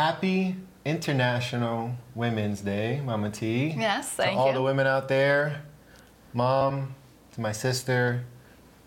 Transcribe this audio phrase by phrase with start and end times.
[0.00, 0.56] happy
[0.86, 3.74] International Women's Day, Mama T.
[3.76, 4.54] Yes, thank to all you.
[4.54, 5.60] the women out there,
[6.32, 6.94] mom,
[7.32, 8.24] to my sister.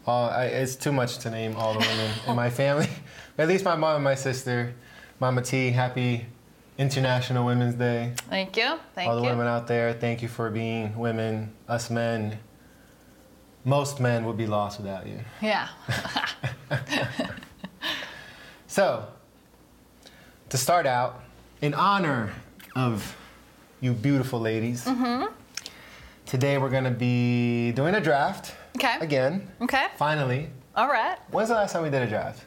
[0.08, 2.90] All, I, it's too much to name all the women in my family.
[3.38, 4.74] At least my mom and my sister.
[5.20, 6.26] Mama T, happy
[6.80, 8.14] International Women's Day.
[8.28, 8.80] Thank you.
[8.96, 9.30] Thank all the you.
[9.30, 11.54] women out there, thank you for being women.
[11.68, 12.40] Us men,
[13.64, 15.20] most men would be lost without you.
[15.44, 15.68] Yeah.
[18.66, 19.06] So,
[20.54, 21.24] to start out,
[21.64, 22.32] in honor
[22.76, 23.18] of
[23.82, 25.26] you beautiful ladies, Mm-hmm.
[26.28, 28.54] today we're going to be doing a draft.
[28.78, 28.98] Okay.
[29.02, 29.88] Again, Okay.
[29.98, 30.52] finally.
[30.76, 31.18] All right.
[31.32, 32.44] When's the last time we did a draft?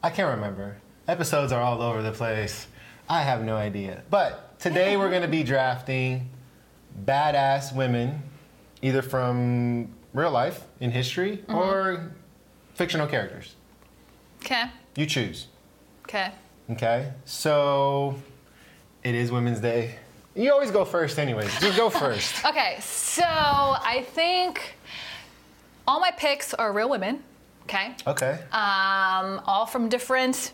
[0.00, 0.76] I can't remember.
[1.08, 2.68] Episodes are all over the place.
[3.08, 4.04] I have no idea.
[4.08, 6.30] But today we're going to be drafting
[7.04, 8.22] badass women,
[8.80, 11.54] either from real life in history Mm-hmm.
[11.56, 12.12] or
[12.74, 13.56] fictional characters.
[14.44, 14.66] Okay.
[14.94, 15.48] You choose.
[16.04, 16.30] Okay.
[16.70, 18.14] Okay, so
[19.02, 19.96] it is Women's Day.
[20.34, 21.50] You always go first, anyways.
[21.60, 22.44] Just go first.
[22.44, 22.78] Okay.
[22.80, 24.74] So I think
[25.86, 27.22] all my picks are real women.
[27.64, 27.94] Okay.
[28.06, 28.38] Okay.
[28.52, 30.52] Um, all from different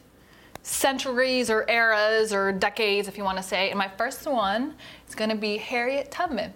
[0.62, 3.70] centuries or eras or decades, if you want to say.
[3.70, 4.74] And my first one
[5.08, 6.52] is going to be Harriet Tubman.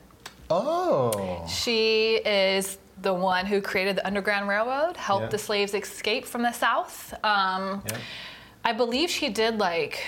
[0.51, 1.47] Oh.
[1.49, 5.29] She is the one who created the Underground Railroad, helped Yeah.
[5.31, 7.15] the slaves escape from the South.
[7.25, 7.99] Um, Yeah.
[8.65, 10.03] I believe she did like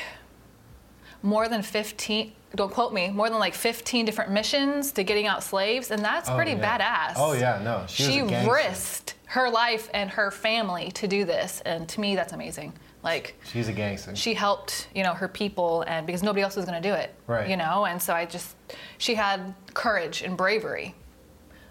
[1.23, 5.43] more than 15, don't quote me, more than like 15 different missions to getting out
[5.43, 6.79] slaves, and that's Oh, pretty yeah.
[6.79, 7.15] badass.
[7.17, 7.85] Oh yeah, no.
[7.89, 12.33] She, She, risked her life and her family to do this, and to me, that's
[12.33, 12.73] amazing.
[13.03, 14.15] Like, She's a gangster.
[14.17, 17.15] she helped you know her people and because nobody else was going to do it
[17.27, 17.51] Right.
[17.51, 18.57] you know and so i just
[18.97, 20.95] she had courage and bravery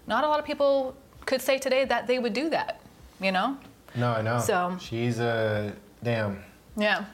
[0.06, 0.94] not a lot of people
[1.26, 2.80] could say today that they would do that
[3.20, 3.56] you know
[3.96, 4.38] no, I know.
[4.38, 5.72] So- she's a
[6.04, 6.42] damn.
[6.76, 7.04] Yeah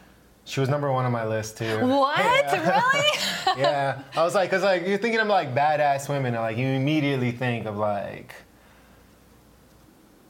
[0.45, 1.87] She was number one on my list too.
[1.87, 2.83] what Yeah.
[3.55, 6.57] really yeah, I was like, cause like you're thinking of like badass women, and like
[6.57, 8.35] you immediately think of like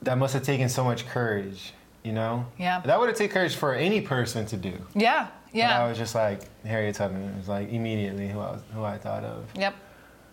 [0.02, 1.72] that must have taken so much courage,
[2.02, 2.46] you know?
[2.58, 2.80] Yeah.
[2.80, 4.72] That would have taken courage for any person to do.
[4.94, 5.68] yeah Yeah.
[5.78, 7.22] But I was just like Harriet Tubman.
[7.22, 9.44] It was like immediately who I was, who I thought of.
[9.56, 9.74] yep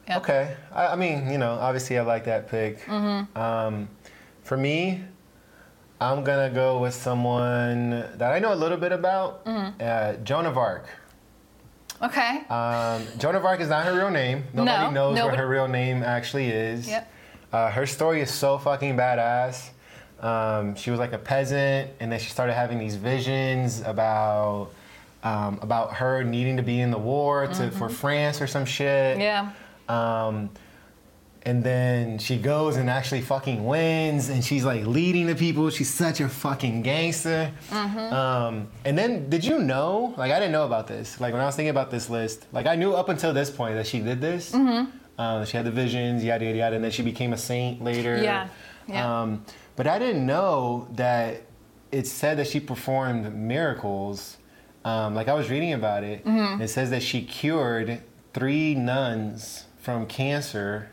[0.08, 0.18] Yep.
[0.20, 2.80] Okay, I, I mean, you know, obviously I like that pick.
[2.86, 3.38] Mm-hmm.
[3.38, 3.90] Um,
[4.44, 5.02] for me,
[6.00, 9.82] I'm gonna go with someone that I know a little bit about, Mm-hmm.
[9.82, 10.86] uh, Joan of Arc.
[12.02, 14.44] okay Um, Joan of Arc is not her real name.
[14.54, 16.88] Nobody No, knows what her real name actually is.
[16.88, 17.12] Yep.
[17.52, 19.70] Uh, her story is so fucking badass.
[20.22, 24.70] Um, she was like a peasant, and then she started having these visions about
[25.24, 29.18] um, about her needing to be in the war to, for France or some shit.
[29.18, 29.22] Mm-hmm.
[29.22, 29.52] yeah
[29.90, 30.50] Um,
[31.48, 35.70] and then she goes and actually fucking wins, and she's like leading the people.
[35.70, 37.52] She's such a fucking gangster.
[37.72, 40.14] Um, and then, did you know?
[40.18, 41.20] Like, I didn't know about this.
[41.22, 43.76] Like, when I was thinking about this list, like, I knew up until this point
[43.76, 44.54] that she did this.
[44.54, 48.22] Uh, she had the visions, yada yada yada, and then she became a saint later.
[48.22, 48.50] Yeah,
[48.88, 49.22] yeah.
[49.22, 49.44] Um,
[49.76, 51.42] but I didn't know that
[51.92, 54.38] it said that she performed miracles.
[54.86, 56.62] Um, like I was reading about it, Mm-hmm.
[56.62, 58.02] it says that she cured
[58.34, 60.90] three nuns from cancer,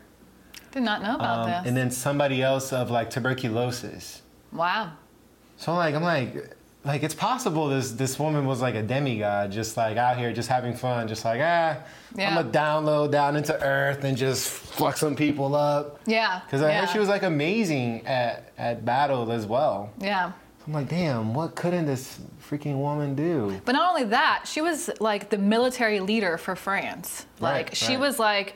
[0.75, 4.21] did not know about um, this and then somebody else of like tuberculosis.
[4.51, 4.91] wow
[5.57, 6.53] So like I'm like,
[6.83, 10.49] like it's possible this this woman was like a demigod, just like out here just
[10.49, 11.77] having fun, just like ah,
[12.15, 12.29] Yeah.
[12.29, 15.99] I'm gonna download down into Earth and just fuck some people up.
[16.05, 16.81] yeah Because I yeah.
[16.81, 19.91] heard she was like amazing at at battle as well.
[19.99, 20.31] yeah
[20.67, 22.19] I'm like, damn, what couldn't this
[22.49, 23.61] freaking woman do?
[23.65, 27.27] But not only that, she was like the military leader for France.
[27.39, 27.99] Like Right, she right.
[27.99, 28.55] was like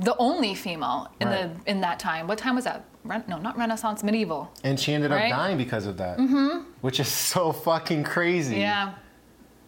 [0.00, 1.64] the only female in Right.
[1.64, 2.26] the in that time.
[2.26, 2.84] What time was that?
[3.04, 4.50] Ren- no, not Renaissance, medieval.
[4.64, 6.18] And she ended up dying because of that.
[6.18, 6.64] Mm-hmm.
[6.80, 8.56] Which is so fucking crazy.
[8.60, 8.94] Yeah,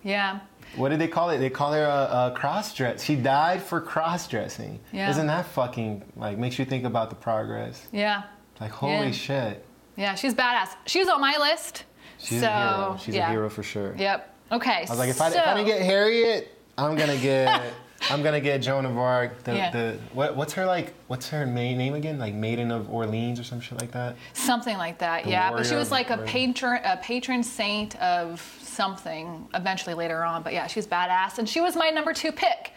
[0.02, 0.40] yeah,
[0.76, 1.38] What did they call it?
[1.38, 3.02] They call her a, a cross dress.
[3.04, 4.80] She died for cross dressing.
[4.92, 5.10] Yeah.
[5.10, 7.86] Isn't that fucking like makes you think about the progress?
[7.92, 8.22] yeah,
[8.60, 9.10] Like holy Yeah.
[9.12, 9.66] shit.
[9.96, 10.14] yeah.
[10.14, 10.70] She's badass.
[10.86, 11.84] She was on my list.
[12.18, 12.96] She's so, a hero.
[13.00, 13.28] She's yeah.
[13.28, 13.94] a hero for sure.
[13.96, 14.28] Yep.
[14.52, 14.84] Okay.
[14.86, 17.62] I was like, if I, if I didn't get Harriet, I'm gonna get
[18.10, 19.44] I'm gonna get Joan of Arc.
[19.44, 19.70] The, Yeah.
[19.70, 20.94] the what, what's her like?
[21.06, 22.18] What's her main name again?
[22.18, 24.16] Like Maiden of Orleans or some shit like that.
[24.32, 25.50] something like that, The yeah.
[25.52, 29.48] But she was like a patron, a patron saint of something.
[29.54, 32.72] Eventually, later on, but yeah, she's badass, and she was my number two pick.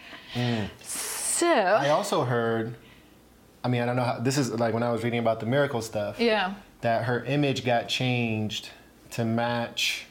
[0.81, 1.80] So Mm.
[1.80, 2.75] I also heard.
[3.63, 5.45] I mean, I don't know how this is like when I was reading about the
[5.48, 6.19] miracle stuff.
[6.19, 8.69] yeah, that her image got changed
[9.12, 10.05] to match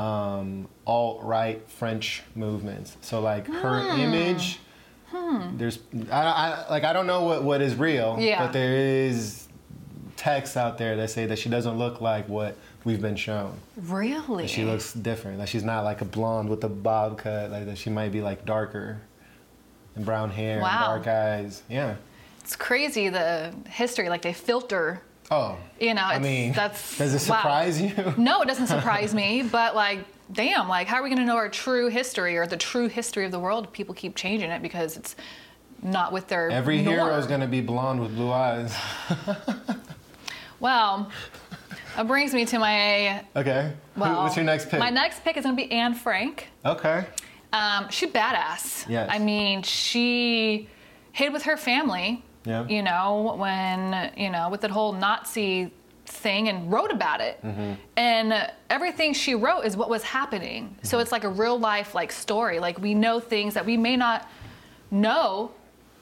[0.00, 2.96] um, alt right French movements.
[3.02, 4.00] So like her Hmm.
[4.00, 4.58] image,
[5.58, 5.78] there's
[6.10, 8.44] I, I like I don't know what, what is real, Yeah.
[8.46, 9.46] but there is
[10.16, 13.54] texts out there that say that she doesn't look like what we've been shown.
[13.76, 14.46] Really?
[14.46, 15.38] She looks different.
[15.38, 17.50] That she's not like a blonde with a bob cut.
[17.50, 19.00] Like that she might be like darker,
[19.96, 20.94] and brown hair, Wow.
[20.94, 21.62] and dark eyes.
[21.68, 21.96] Yeah.
[22.40, 24.08] It's crazy the history.
[24.08, 25.02] Like they filter.
[25.30, 25.56] Oh.
[25.78, 27.36] You know, I mean, that's does it wow.
[27.36, 27.92] surprise you?
[28.16, 29.42] No, it doesn't surprise me.
[29.42, 30.00] But like,
[30.32, 33.24] damn, like, how are we going to know our true history or the true history
[33.24, 33.72] of the world?
[33.72, 35.14] People keep changing it because it's
[35.82, 36.98] not with their Every norm.
[36.98, 38.74] hero is gonna be blonde with blue eyes.
[40.60, 41.10] Well,
[41.96, 43.72] that brings me to my Okay.
[43.96, 44.22] Well.
[44.22, 44.78] What's your next pick?
[44.78, 46.48] My next pick is going to be Anne Frank.
[46.64, 47.06] Okay.
[47.52, 48.88] Um, she's badass.
[48.88, 49.08] Yes.
[49.10, 50.68] I mean, she
[51.12, 52.22] hid with her family.
[52.44, 52.66] Yeah.
[52.66, 55.70] You know, when you know with that whole Nazi
[56.06, 57.40] thing and wrote about it.
[57.44, 57.74] Mm-hmm.
[57.96, 60.76] And everything she wrote is what was happening.
[60.82, 61.02] So Mm-hmm.
[61.02, 62.58] it's like a real life like story.
[62.58, 64.28] Like we know things that we may not
[64.90, 65.52] know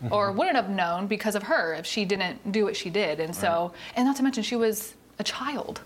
[0.03, 0.13] Mm-hmm.
[0.15, 3.19] or wouldn't have known because of her if she didn't do what she did.
[3.19, 5.81] And so, and not to mention she was a child.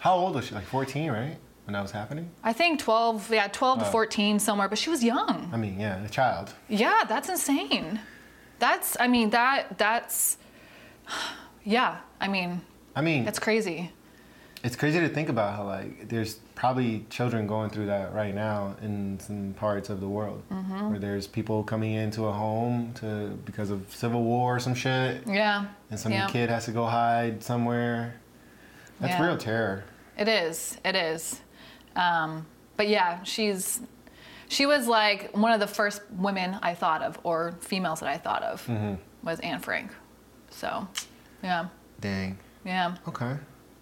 [0.00, 0.54] How old was she?
[0.54, 1.36] Like 14, right?
[1.64, 2.28] When that was happening?
[2.44, 3.90] I think 12, yeah, 12 to Oh.
[3.90, 5.48] 14 somewhere, but she was young.
[5.54, 6.52] I mean, yeah, a child.
[6.68, 7.98] Yeah, that's insane.
[8.58, 10.38] That's, I mean, that, that's,
[11.64, 12.60] yeah, I mean,
[12.94, 13.90] I mean, that's crazy.
[14.64, 18.74] it's crazy to think about how like there's probably children going through that right now
[18.82, 20.90] in some parts of the world Mm-hmm.
[20.90, 25.22] where there's people coming into a home to because of civil war or some shit
[25.26, 25.66] Yeah.
[25.90, 26.26] and some yeah.
[26.28, 28.14] kid has to go hide somewhere
[28.98, 29.26] that's Yeah.
[29.26, 29.84] real terror
[30.18, 30.78] It is.
[30.82, 31.40] It is.
[31.94, 32.46] Um,
[32.78, 33.80] but yeah, she's
[34.48, 38.18] she was like one of the first women I thought of, or females that I
[38.18, 38.94] thought of, Mm-hmm.
[39.26, 39.90] was Anne Frank.
[40.50, 40.86] So,
[41.42, 41.68] yeah,
[42.00, 43.36] dang yeah, okay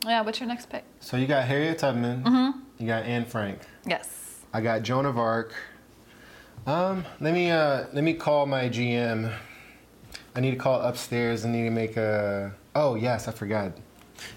[0.07, 0.21] yeah.
[0.23, 0.85] What's your next pick?
[1.01, 2.59] so you got harriet tubman Mm-hmm.
[2.79, 4.41] you got anne frank Yes.
[4.53, 5.55] i got joan of arc
[6.67, 9.33] um let me uh let me call my gm
[10.37, 13.73] i need to call upstairs i need to make a oh yes i forgot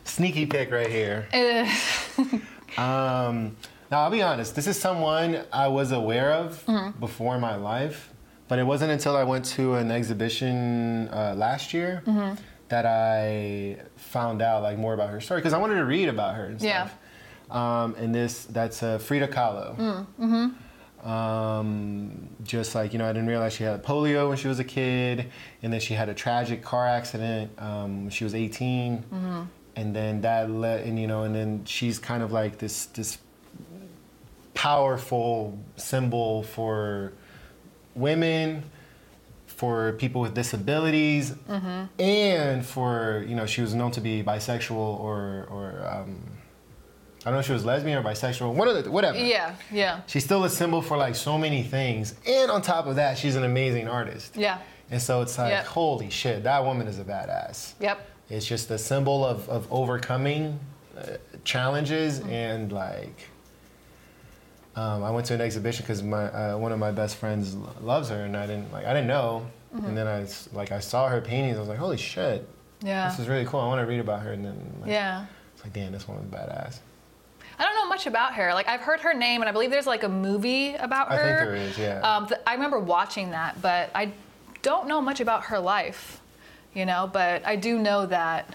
[0.05, 1.27] sneaky pick right here
[2.77, 3.55] Um,
[3.91, 4.55] now I'll be honest.
[4.55, 6.99] This is someone I was aware of Mm-hmm.
[6.99, 8.11] before in my life,
[8.47, 12.35] but it wasn't until I went to an exhibition uh, last year Mm-hmm.
[12.69, 16.35] that I found out like more about her story because I wanted to read about
[16.35, 16.87] her and Yeah.
[16.87, 16.97] stuff.
[17.55, 19.77] Um, and this that's uh, Frida Kahlo.
[20.19, 20.47] Mm-hmm.
[21.09, 24.63] Um, just like you know, I didn't realize she had polio when she was a
[24.63, 25.31] kid,
[25.63, 29.41] and then she had a tragic car accident um, when she was 18 Mm-hmm.
[29.77, 33.19] and then that let and you know, and then she's kind of like this this
[34.57, 37.13] powerful symbol for
[37.93, 38.63] women,
[39.45, 41.35] for people with disabilities,
[41.99, 46.19] and for you know, she was known to be bisexual or or um,
[47.21, 49.17] I don't know if she was lesbian or bisexual, one of the whatever.
[49.19, 52.95] yeah, yeah, She's still a symbol for like so many things, and on top of
[52.95, 54.35] that, she's an amazing artist.
[54.35, 54.57] yeah.
[54.89, 55.65] And so it's like, Yep.
[55.65, 57.73] holy shit, that woman is a badass.
[57.81, 57.97] Yep.
[58.29, 60.57] It's just a symbol of, of overcoming
[60.97, 63.27] uh, challenges and like.
[64.77, 68.09] Um, I went to an exhibition because my uh, one of my best friends loves
[68.09, 71.19] her, and I didn't like I didn't know, and then I like I saw her
[71.19, 71.57] paintings.
[71.57, 72.47] I was like, holy shit,
[72.81, 73.09] Yeah.
[73.09, 73.59] this is really cool.
[73.59, 75.25] I want to read about her, and then like, Yeah.
[75.55, 76.79] it's like, damn, this woman's badass.
[77.59, 78.53] I don't know much about her.
[78.53, 81.15] Like I've heard her name, and I believe there's like a movie about her.
[81.15, 81.99] I think there is, yeah.
[82.01, 84.11] Um, th- I remember watching that, but I
[84.61, 86.21] don't know much about her life,
[86.75, 87.09] you know.
[87.11, 88.53] But I do know that,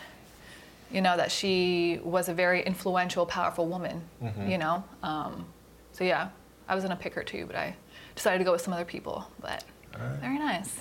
[0.92, 4.48] you know, that she was a very influential, powerful woman, Mm-hmm.
[4.48, 4.84] you know.
[5.02, 5.46] Um,
[5.92, 6.28] so yeah,
[6.68, 7.76] I was gonna pick her too, but I
[8.14, 9.26] decided to go with some other people.
[9.40, 10.18] But Alright.
[10.20, 10.80] very nice.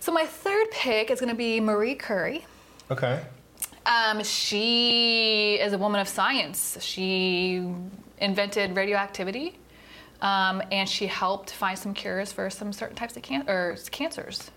[0.00, 2.44] So my third pick is gonna be Marie Curie.
[2.90, 3.20] Okay.
[3.86, 6.76] Um, she is a woman of science.
[6.80, 7.64] She
[8.18, 9.58] invented radioactivity,
[10.20, 14.50] um, and she helped find some cures for some certain types of can- or cancers.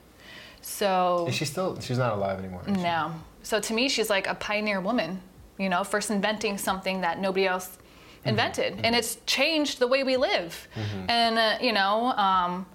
[0.62, 1.80] So Is she still?
[1.80, 2.64] She's not alive anymore.
[2.68, 5.22] no, so to me, she's like a pioneer woman.
[5.58, 7.78] You know, first inventing something that nobody else
[8.26, 10.68] invented, and it's changed the way we live.
[11.08, 12.66] And uh, you know, um,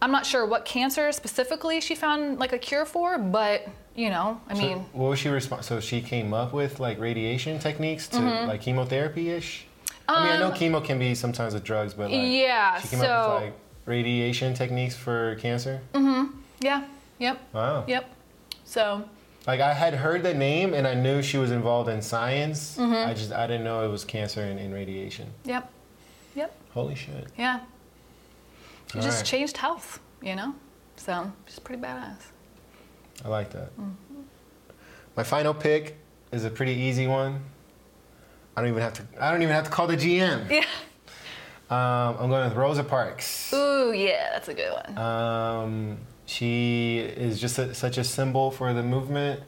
[0.00, 4.40] I'm not sure what cancer specifically she found like a cure for, but you know,
[4.48, 4.78] I So mean.
[4.92, 5.64] what was she respond?
[5.64, 8.48] So she came up with like radiation techniques to Mm-hmm.
[8.48, 9.66] like chemotherapy ish.
[10.08, 12.88] I mean, I know chemo can be sometimes with drugs, but like, Um, Yeah, she
[12.88, 13.54] came so- up with like
[13.86, 15.80] radiation techniques for cancer.
[15.94, 16.36] Mm-hmm.
[16.60, 16.84] Yeah.
[17.18, 17.38] Yep.
[17.52, 17.84] Wow.
[17.86, 18.04] Yep.
[18.64, 19.04] So
[19.46, 22.76] Like I had heard the name and I knew she was involved in science.
[22.78, 23.08] Mm-hmm.
[23.10, 25.28] I just I didn't know it was cancer and, and radiation.
[25.44, 25.70] yep.
[26.34, 26.54] Yep.
[26.72, 27.26] Holy shit.
[27.36, 27.60] Yeah.
[28.90, 29.26] She All just right.
[29.26, 30.54] changed health, you know?
[30.96, 32.16] So she's pretty badass.
[33.24, 33.76] I like that.
[33.78, 34.20] Mm-hmm.
[35.16, 35.96] My final pick
[36.30, 37.42] is a pretty easy one.
[38.56, 39.02] I don't even have to.
[39.20, 40.50] I don't even have to call the GM.
[40.50, 40.64] Yeah.
[41.70, 43.50] Um, I'm going with Rosa Parks.
[43.54, 44.98] Ooh, yeah, that's a good one.
[44.98, 45.98] Um,
[46.32, 49.40] she is just a, such a symbol for the movement.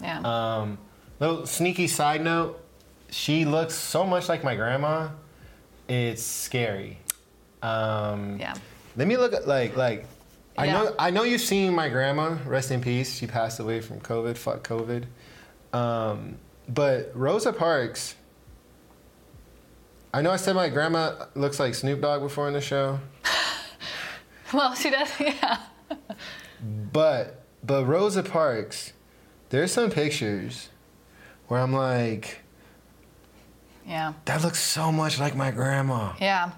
[0.00, 0.20] Yeah.
[0.20, 0.78] Um,
[1.20, 2.60] little sneaky side note:
[3.10, 5.08] she looks so much like my grandma.
[5.88, 6.98] It's scary.
[7.62, 8.54] Um, Yeah.
[8.96, 10.04] Let me look at like like.
[10.58, 10.72] I Yeah.
[10.72, 12.36] know I know you've seen my grandma.
[12.44, 13.16] Rest in peace.
[13.16, 14.36] She passed away from COVID.
[14.36, 15.04] Fuck COVID.
[15.72, 16.36] Um,
[16.68, 18.14] but Rosa Parks.
[20.12, 22.98] I know I said my grandma looks like Snoop Dogg before in the show.
[24.52, 25.10] Well, she does.
[25.20, 25.58] Yeah.
[26.98, 28.92] But but Rosa Parks,
[29.50, 30.68] there's some pictures
[31.46, 32.40] where I'm like,
[33.86, 34.14] Yeah.
[34.24, 36.14] that looks so much like my grandma.
[36.20, 36.50] Yeah.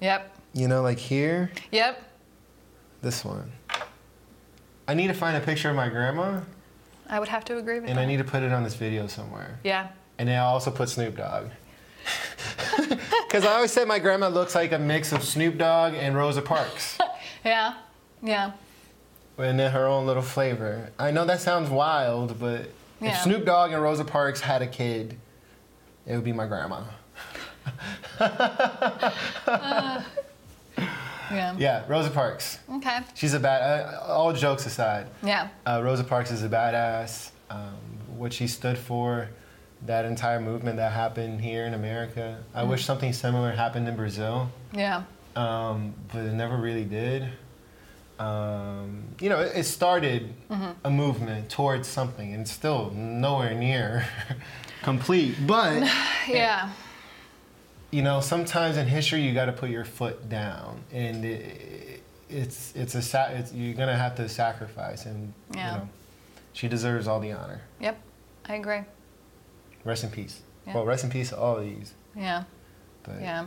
[0.00, 0.34] Yep.
[0.54, 2.02] You know, like here, Yep.
[3.02, 3.52] this one.
[4.88, 6.40] I need to find a picture of my grandma,
[7.10, 8.02] I would have to agree with and that.
[8.02, 9.58] I need to put it on this video somewhere.
[9.64, 9.88] yeah.
[10.16, 11.50] And then I'll also put Snoop Dogg.
[13.28, 16.40] Because I always said my grandma looks like a mix of Snoop Dogg and Rosa
[16.40, 16.96] Parks.
[17.44, 17.74] Yeah.
[18.22, 18.52] Yeah.
[19.38, 20.90] And then her own little flavor.
[20.98, 25.18] I know that sounds wild, but if Snoop Dogg and Rosa Parks had a kid,
[26.06, 26.82] it would be my grandma.
[31.30, 31.54] Yeah.
[31.58, 32.58] Yeah, Rosa Parks.
[32.70, 32.98] Okay.
[33.14, 33.62] She's a bad.
[33.62, 35.48] Uh, all jokes aside, Yeah.
[35.66, 37.30] uh, Rosa Parks is a badass.
[37.48, 37.74] Um,
[38.16, 39.30] what she stood for,
[39.86, 42.38] that entire movement that happened here in America.
[42.54, 42.70] I Mm-hmm.
[42.70, 45.04] wish something similar happened in Brazil, Yeah.
[45.34, 47.26] um, but it never really did.
[48.18, 50.70] Um, you know, it, it started Mm-hmm.
[50.84, 54.06] a movement towards something, and it's still nowhere near
[54.82, 55.34] complete.
[55.46, 55.82] But
[56.28, 56.70] Yeah.
[57.90, 62.72] you know, sometimes in history you got to put your foot down, and it, it's
[62.76, 65.72] it's a sa- it's, you're gonna have to sacrifice, and Yeah.
[65.72, 65.88] you know,
[66.52, 67.62] she deserves all the honor.
[67.80, 68.00] Yep.
[68.46, 68.82] I agree.
[69.84, 70.40] Rest in peace.
[70.66, 70.74] Yeah.
[70.74, 71.94] Well, rest in peace to all of these.
[72.16, 72.44] Yeah.
[73.02, 73.46] But, Yeah.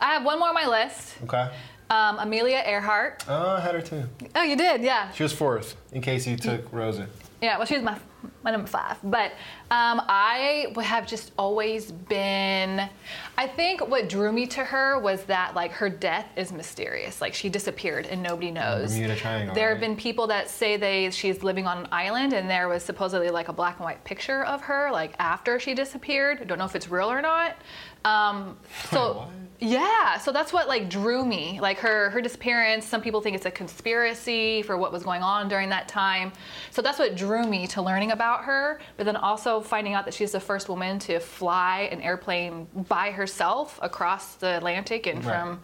[0.00, 1.14] I have one more on my list.
[1.24, 1.50] Okay.
[1.90, 3.24] Um, Amelia Earhart.
[3.28, 4.04] Oh, I had her too.
[4.34, 4.82] Oh, you did?
[4.82, 5.10] Yeah.
[5.12, 7.06] She was fourth, in case you took Rosa.
[7.40, 7.96] Yeah, well, she was my
[8.42, 8.96] my number five.
[9.04, 9.30] But
[9.70, 12.88] um, I have just always been.
[13.36, 17.20] I think what drew me to her was that like her death is mysterious.
[17.20, 18.92] Like she disappeared and nobody knows.
[18.92, 19.88] Bermuda Triangle, There have right?
[19.88, 23.48] been people that say they she's living on an island, and there was supposedly like
[23.48, 26.38] a black and white picture of her like after she disappeared.
[26.40, 27.56] I don't know if it's real or not.
[28.04, 28.58] Um,
[28.90, 29.28] so.
[29.60, 31.58] Yeah, so that's what like drew me.
[31.60, 32.84] Like her her disappearance.
[32.86, 36.32] Some people think it's a conspiracy for what was going on during that time.
[36.70, 38.80] So that's what drew me to learning about her.
[38.96, 43.10] But then also finding out that she's the first woman to fly an airplane by
[43.10, 45.40] herself across the Atlantic and Right.
[45.40, 45.60] from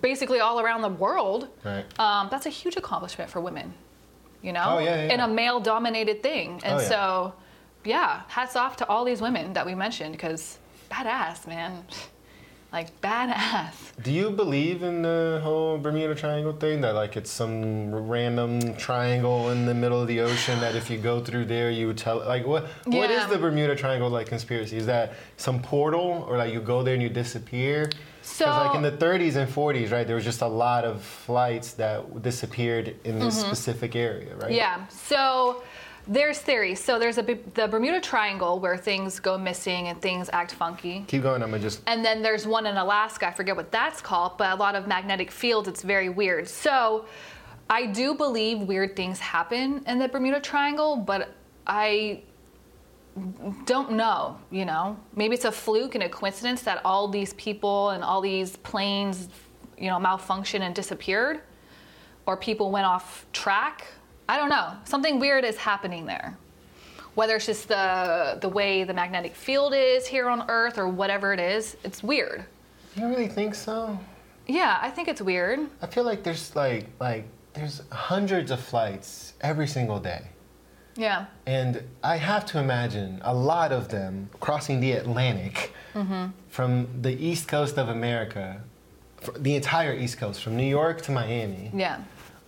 [0.00, 1.46] basically all around the world.
[1.64, 1.84] Right.
[2.00, 3.72] Um, that's a huge accomplishment for women.
[4.42, 6.60] You know, Oh, yeah, yeah, in a male-dominated thing.
[6.64, 6.88] And Oh, yeah.
[6.88, 7.34] so,
[7.84, 10.58] yeah, hats off to all these women that we mentioned because
[10.90, 11.84] badass, man.
[12.70, 13.72] Like badass.
[14.02, 16.82] Do you believe in the whole Bermuda Triangle thing?
[16.82, 20.98] That like it's some random triangle in the middle of the ocean that if you
[20.98, 22.18] go through there, you tell.
[22.18, 22.66] Like what?
[22.84, 24.76] What is the Bermuda Triangle like conspiracy?
[24.76, 27.90] Is that some portal, or like you go there and you disappear?
[28.20, 30.06] So- like in the 30s and 40s, right?
[30.06, 34.44] There was just a lot of flights that disappeared in this specific area, right?
[34.44, 34.52] Mm-hmm.
[34.52, 34.86] Yeah.
[34.88, 35.62] So
[36.08, 36.82] there's theories.
[36.82, 41.04] So there's a the Bermuda Triangle where things go missing and things act funky.
[41.06, 41.42] Keep going.
[41.42, 41.82] I'm gonna just.
[41.86, 44.86] And then there's one in Alaska, I forget what that's called, but a lot of
[44.88, 46.48] magnetic fields, it's very weird.
[46.48, 47.04] So
[47.68, 51.34] I do believe weird things happen in the Bermuda Triangle, but
[51.66, 52.22] I
[53.66, 54.96] don't know, you know.
[55.14, 59.28] Maybe it's a fluke and a coincidence that all these people and all these planes,
[59.76, 61.40] you know, malfunctioned and disappeared,
[62.24, 63.86] or people went off track.
[64.28, 64.72] I don't know.
[64.84, 66.36] Something weird is happening there.
[67.14, 71.32] Whether it's just the the way the magnetic field is here on Earth or whatever
[71.32, 72.44] it is, it's weird.
[72.94, 73.98] You really think so?
[74.46, 75.60] Yeah, I think it's weird.
[75.82, 80.22] I feel like there's like like there's hundreds of flights every single day.
[80.96, 81.26] Yeah.
[81.46, 86.30] And I have to imagine a lot of them crossing the Atlantic mm-hmm.
[86.48, 88.60] from the east coast of America,
[89.36, 92.00] the entire east coast, from New York to Miami, Yeah.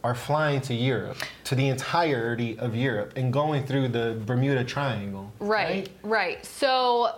[0.02, 5.30] Are flying to Europe, to the entirety of Europe, and going through the Bermuda Triangle.
[5.40, 6.44] Right, right.
[6.44, 7.16] So,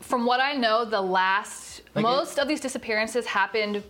[0.00, 3.82] from what I know, the last Like it- most of these disappearances happened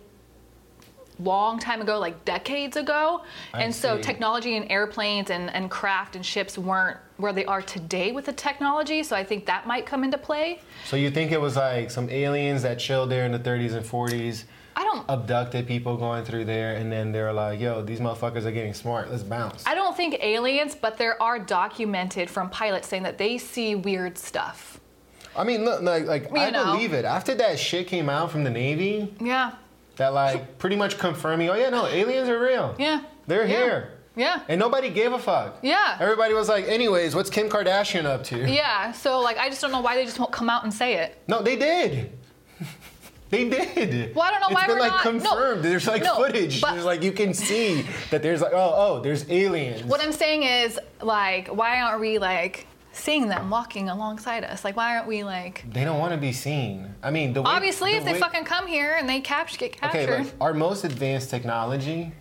[1.21, 3.23] long time ago, like decades ago.
[3.53, 7.61] I and so technology and airplanes and, and craft and ships weren't where they are
[7.61, 9.03] today with the technology.
[9.03, 10.61] So I think that might come into play.
[10.85, 13.85] So you think it was like some aliens that chilled there in the 30s and
[13.85, 14.45] 40s,
[14.79, 18.51] I don't abducted people going through there, and then they're like, yo, these motherfuckers are
[18.51, 19.61] getting smart, let's bounce.
[19.67, 24.17] I don't think aliens, but there are documented from pilots saying that they see weird
[24.17, 24.79] stuff.
[25.35, 26.71] I mean, look, like, like I know.
[26.71, 27.03] believe it.
[27.03, 29.51] After that shit came out from the Navy, Yeah.
[29.97, 32.73] that like pretty much confirming, oh yeah, no, aliens are real.
[32.79, 33.01] Yeah.
[33.27, 33.57] They're Yeah.
[33.57, 33.91] here.
[34.15, 34.39] Yeah.
[34.47, 35.59] And nobody gave a fuck.
[35.61, 35.97] Yeah.
[35.99, 38.49] Everybody was like, anyways, what's Kim Kardashian up to?
[38.49, 38.93] Yeah.
[38.93, 41.21] So like, I just don't know why they just won't come out and say it.
[41.27, 42.11] No, they did.
[43.29, 44.15] They did.
[44.15, 45.11] Well, I don't know It's why been we're like not- no.
[45.19, 45.63] confirmed.
[45.63, 46.61] There's like No, footage.
[46.61, 49.83] but- there's like you can see that there's like oh oh there's aliens.
[49.83, 54.63] What I'm saying is like, why aren't we like seeing them walking alongside us?
[54.65, 55.63] Like, why aren't we like?
[55.71, 56.93] they don't want to be seen.
[57.03, 59.73] I mean, the way, Obviously, the if they fucking come here and they capture get
[59.79, 59.99] captured.
[60.09, 62.11] Okay, look, our most advanced technology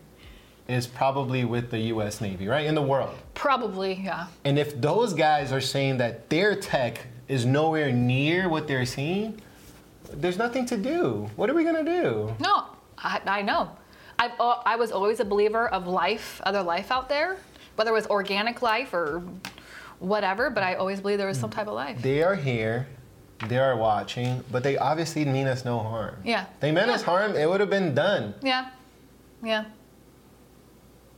[0.69, 2.21] is probably with the U.S.
[2.21, 3.15] Navy, right, in the world.
[3.33, 4.27] Probably, yeah.
[4.45, 9.41] And if those guys are saying that their tech is nowhere near what they're seeing,
[10.12, 11.31] there's nothing to do.
[11.37, 12.35] What are we gonna do?
[12.41, 12.65] No,
[12.99, 13.71] I, I know.
[14.19, 17.37] I've, uh, I was always a believer of life, other life out there,
[17.77, 19.23] whether it was organic life or
[20.00, 22.03] whatever, but I always believed there was some type of life.
[22.03, 22.88] They are here,
[23.47, 26.17] they are watching, but they obviously mean us no harm.
[26.25, 26.47] Yeah.
[26.61, 28.35] They meant us harm, it would have been done.
[28.43, 28.71] Yeah.
[29.43, 29.67] Yeah.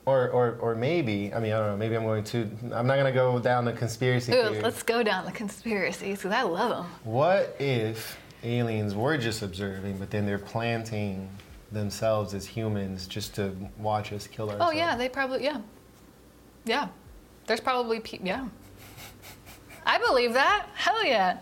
[0.04, 2.96] Or, or, or maybe, I mean, I don't know, maybe I'm going to, I'm not
[2.96, 4.60] gonna go down the conspiracy Ooh, theory.
[4.60, 6.86] let's go down the conspiracies because I love them.
[7.04, 11.28] What if aliens were just observing, but then they're planting
[11.72, 14.72] themselves as humans just to watch us kill ourselves?
[14.72, 15.60] Oh yeah, they probably yeah,
[16.64, 16.88] yeah.
[17.46, 18.46] There's probably pe- yeah.
[19.86, 20.66] I believe that.
[20.74, 21.38] Hell yeah.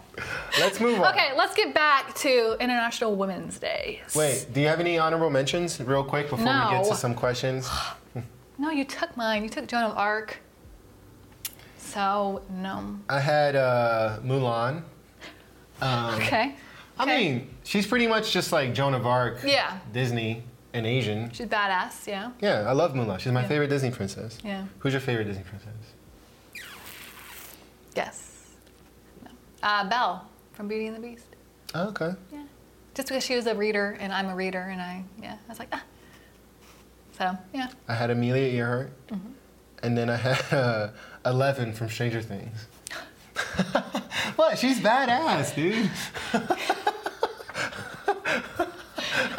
[0.61, 1.13] Let's move on.
[1.13, 4.01] Okay, let's get back to International Women's Day.
[4.15, 7.69] Wait, do you have any honorable mentions, real quick, before we get to some questions?
[8.61, 9.45] No, you took mine.
[9.45, 10.39] You took Joan of Arc.
[11.79, 12.99] So no.
[13.09, 14.83] I had uh, Mulan.
[15.81, 16.57] Um, Okay.
[16.99, 17.17] I Okay.
[17.33, 19.79] mean, she's pretty much just like Joan of Arc, Yeah.
[19.93, 20.43] Disney,
[20.75, 21.31] and Asian.
[21.33, 22.07] She's badass.
[22.07, 22.31] Yeah.
[22.41, 23.19] Yeah, I love Mulan.
[23.21, 23.49] She's my Yeah.
[23.49, 24.39] favorite Disney princess.
[24.45, 24.65] Yeah.
[24.81, 25.73] Who's your favorite Disney princess?
[27.95, 28.31] Yes.
[29.25, 29.31] No.
[29.63, 31.27] Uh, Belle from Beauty and the Beast.
[31.75, 32.13] Oh, okay.
[32.33, 32.43] Yeah.
[32.95, 35.59] Just because she was a reader and I'm a reader and I yeah I was
[35.59, 35.83] like ah.
[37.17, 37.69] So yeah.
[37.89, 39.31] I had Amelia Earhart, Mm-hmm.
[39.83, 40.91] and then I had uh,
[41.25, 42.67] Eleven from Stranger Things.
[44.37, 44.59] What?
[44.59, 45.91] She's badass, dude.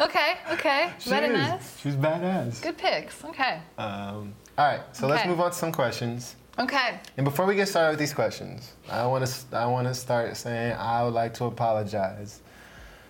[0.00, 0.38] Okay.
[0.52, 0.92] Okay.
[0.98, 1.76] She is.
[1.82, 2.62] She's badass.
[2.62, 3.24] Good picks.
[3.24, 3.60] Okay.
[3.78, 6.36] Um, all right, so let's move on to some questions.
[6.58, 6.98] Okay.
[7.16, 10.36] And before we get started with these questions, I want to I want to start
[10.36, 12.40] saying I would like to apologize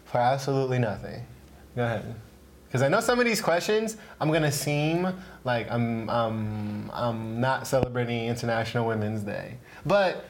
[0.04, 1.24] for absolutely nothing.
[1.74, 2.14] Go ahead.
[2.66, 5.12] Because I know some of these questions, I'm gonna seem
[5.42, 10.24] like I'm um, I'm not celebrating International Women's Day, but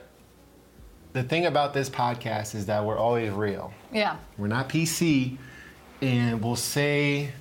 [1.12, 3.72] the thing about this podcast is that we're always real.
[3.92, 4.16] Yeah.
[4.38, 5.36] We're not PC,
[6.00, 7.32] and we'll say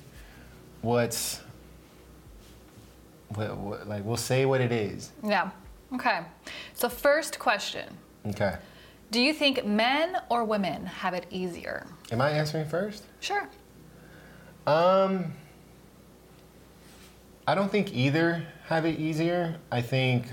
[0.82, 1.40] what's
[3.28, 5.12] what, what, like we'll say what it is.
[5.24, 5.50] Yeah.
[5.94, 6.20] Okay.
[6.74, 8.56] So first question: Okay.
[9.10, 11.86] Do you think men or women have it easier?
[12.12, 13.04] Am I answering first?
[13.20, 13.48] Sure.
[14.66, 15.32] Um,
[17.46, 19.56] I don't think either have it easier.
[19.72, 20.26] I think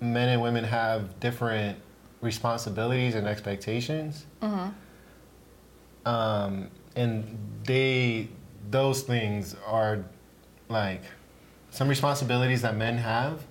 [0.00, 1.78] men and women have different
[2.22, 4.24] responsibilities and expectations.
[6.06, 8.28] Um, and they,
[8.70, 10.04] those things are
[10.68, 11.02] like
[11.70, 13.44] some responsibilities that men have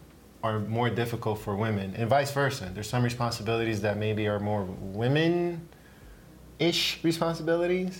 [0.44, 2.72] are more difficult for women, and vice versa.
[2.74, 5.68] There's some responsibilities that maybe are more women
[6.58, 8.00] ish responsibilities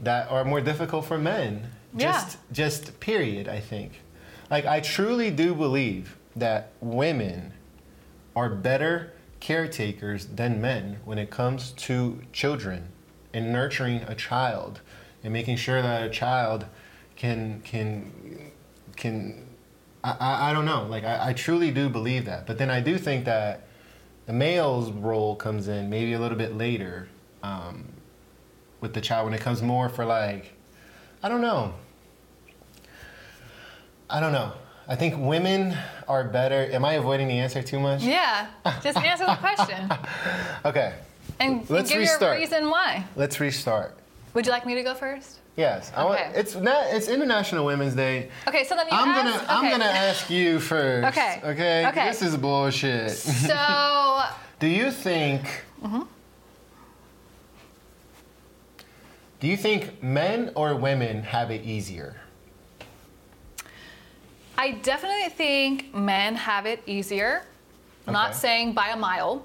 [0.00, 1.68] that are more difficult for men.
[1.96, 2.12] Yeah.
[2.12, 4.00] Just just period, I think.
[4.50, 7.52] Like I truly do believe that women
[8.34, 9.11] are better
[9.42, 12.88] caretakers than men when it comes to children
[13.34, 14.80] and nurturing a child
[15.24, 16.64] and making sure that a child
[17.16, 18.52] can can
[18.94, 19.44] can
[20.04, 20.84] I, I, don't know.
[20.84, 22.46] Like I, I truly do believe that.
[22.46, 23.66] But then I do think that
[24.26, 27.08] the male's role comes in maybe a little bit later
[27.42, 27.84] um,
[28.80, 30.52] with the child when it comes more for like
[31.20, 31.74] I don't know.
[34.08, 34.52] I don't know
[34.88, 35.76] I think women
[36.08, 38.46] are better am I avoiding the answer too much Yeah.
[38.82, 39.90] Just answer the question
[40.64, 40.94] okay
[41.40, 43.04] and, Let's give your reason why.
[43.16, 43.96] let's restart
[44.34, 45.38] Would you like me to go first?
[45.56, 46.32] yes I want, Okay.
[46.34, 48.64] it's not it's International Women's Day Okay.
[48.64, 49.46] So then I'm ask.
[49.46, 51.08] gonna I'm gonna ask you first.
[51.16, 51.40] Okay.
[51.44, 51.86] Okay.
[51.88, 52.08] Okay.
[52.08, 53.10] This is bullshit.
[53.10, 54.22] So
[54.60, 55.42] Do you think?
[55.82, 56.02] Mm-hmm.
[59.40, 62.16] Do you think men or women have it easier?
[64.58, 67.44] I definitely think men have it easier.
[68.06, 69.44] Not saying by a mile,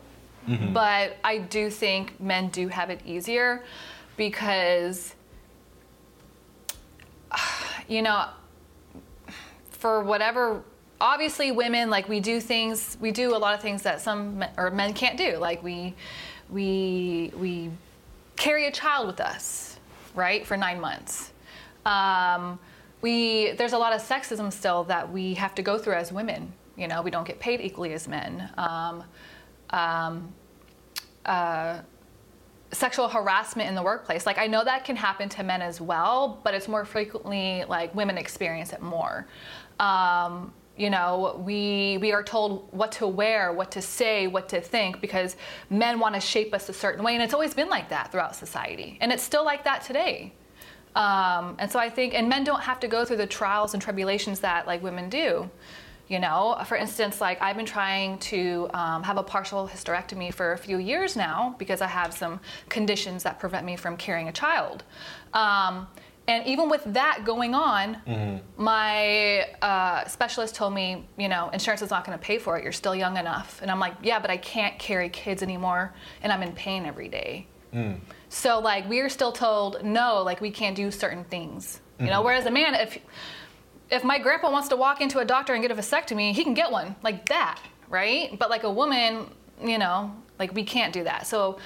[0.74, 3.64] but I do think men do have it easier
[4.16, 5.14] because,
[7.88, 8.26] you know,
[9.70, 10.64] for whatever,
[11.00, 14.50] obviously women like we do things, we do a lot of things that some men,
[14.58, 15.38] or men can't do.
[15.38, 15.94] Like we,
[16.50, 17.70] we, we
[18.38, 19.78] carry a child with us,
[20.16, 21.32] right, for nine months.
[21.86, 22.60] Um,
[23.02, 26.54] we there's a lot of sexism still that we have to go through as women.
[26.76, 28.50] You know, we don't get paid equally as men.
[28.58, 29.04] Um,
[29.72, 30.34] um,
[31.26, 31.80] uh,
[32.72, 34.26] sexual harassment in the workplace.
[34.26, 37.94] Like I know that can happen to men as well, but it's more frequently like
[37.96, 39.28] women experience it more.
[39.80, 44.62] Um, you know, we we are told what to wear, what to say, what to
[44.62, 45.36] think because
[45.70, 48.36] men want to shape us a certain way, and it's always been like that throughout
[48.36, 50.34] society, and it's still like that today.
[50.96, 53.82] Um, and so I think, and men don't have to go through the trials and
[53.82, 55.50] tribulations that like women do.
[56.08, 60.54] You know, for instance, like I've been trying to um, have a partial hysterectomy for
[60.54, 64.32] a few years now because I have some conditions that prevent me from carrying a
[64.32, 64.84] child.
[65.34, 65.88] Um,
[66.30, 68.62] and even with that going on, mm-hmm.
[68.62, 72.64] my uh, specialist told me, you know, insurance is not going to pay for it.
[72.64, 73.62] You're still young enough.
[73.62, 77.08] And I'm like, yeah, but I can't carry kids anymore, and I'm in pain every
[77.08, 77.48] day.
[77.74, 78.00] Mm.
[78.30, 81.80] So like we're still told no, like we can't do certain things.
[81.98, 82.14] You mm-hmm.
[82.14, 82.98] know, whereas a man, if
[83.90, 86.54] if my grandpa wants to walk into a doctor and get a vasectomy, he can
[86.54, 87.60] get one like that,
[87.90, 88.38] right?
[88.38, 89.30] But like a woman,
[89.64, 91.26] you know, like we can't do that.
[91.28, 91.60] So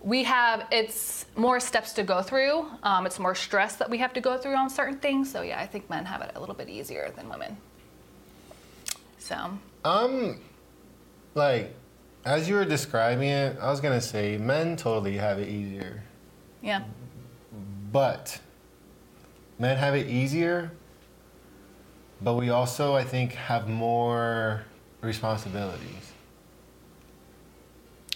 [0.00, 2.66] we have it's more steps to go through.
[2.82, 5.30] Um, it's more stress that we have to go through on certain things.
[5.30, 7.56] So yeah, I think men have it a little bit easier than women.
[9.18, 9.36] So.
[9.84, 10.40] Um,
[11.34, 11.74] like,
[12.26, 16.02] as you were describing it, I was gonna say men totally have it easier.
[16.60, 16.84] Yeah.
[17.90, 18.38] But
[19.58, 20.72] men have it easier
[22.20, 24.64] but we also, I think, have more
[25.00, 26.12] responsibilities.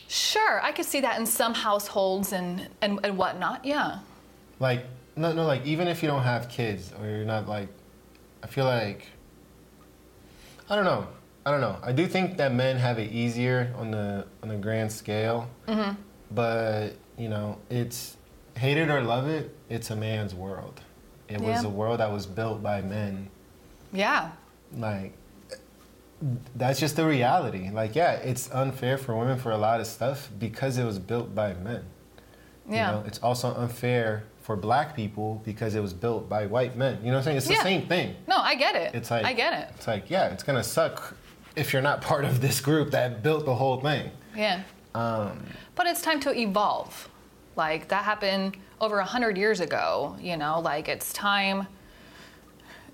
[0.09, 4.01] Sure, I could see that in some households and, and, and whatnot, yeah.
[4.59, 7.68] Like, no, no, like, even if you don't have kids or you're not like,
[8.42, 9.07] I feel like,
[10.68, 11.07] I don't know.
[11.46, 11.79] I don't know.
[11.83, 15.94] I do think that men have it easier on the on the grand scale, mm-hmm.
[16.31, 18.16] but you know, it's
[18.57, 19.57] hate it or love it.
[19.68, 20.81] It's a man's world.
[21.29, 21.48] It yeah.
[21.48, 23.31] was a world that was built by men
[23.92, 24.31] yeah.
[24.76, 25.12] Like,
[26.55, 27.70] that's just the reality.
[27.70, 31.35] Like, yeah, it's unfair for women for a lot of stuff because it was built
[31.35, 31.85] by men.
[32.68, 32.87] Yeah.
[32.87, 36.98] You know, it's also unfair for black people because it was built by white men.
[37.03, 37.37] You know what I'm saying?
[37.38, 37.62] It's the yeah.
[37.62, 38.14] same thing.
[38.29, 38.94] No, I get it.
[38.94, 39.74] It's like I get it.
[39.76, 41.16] It's like, yeah, it's gonna suck
[41.56, 44.10] if you're not part of this group that built the whole thing.
[44.36, 44.62] Yeah.
[44.94, 47.08] Um, but it's time to evolve.
[47.56, 50.16] Like that happened over a hundred years ago.
[50.20, 51.66] You know, like it's time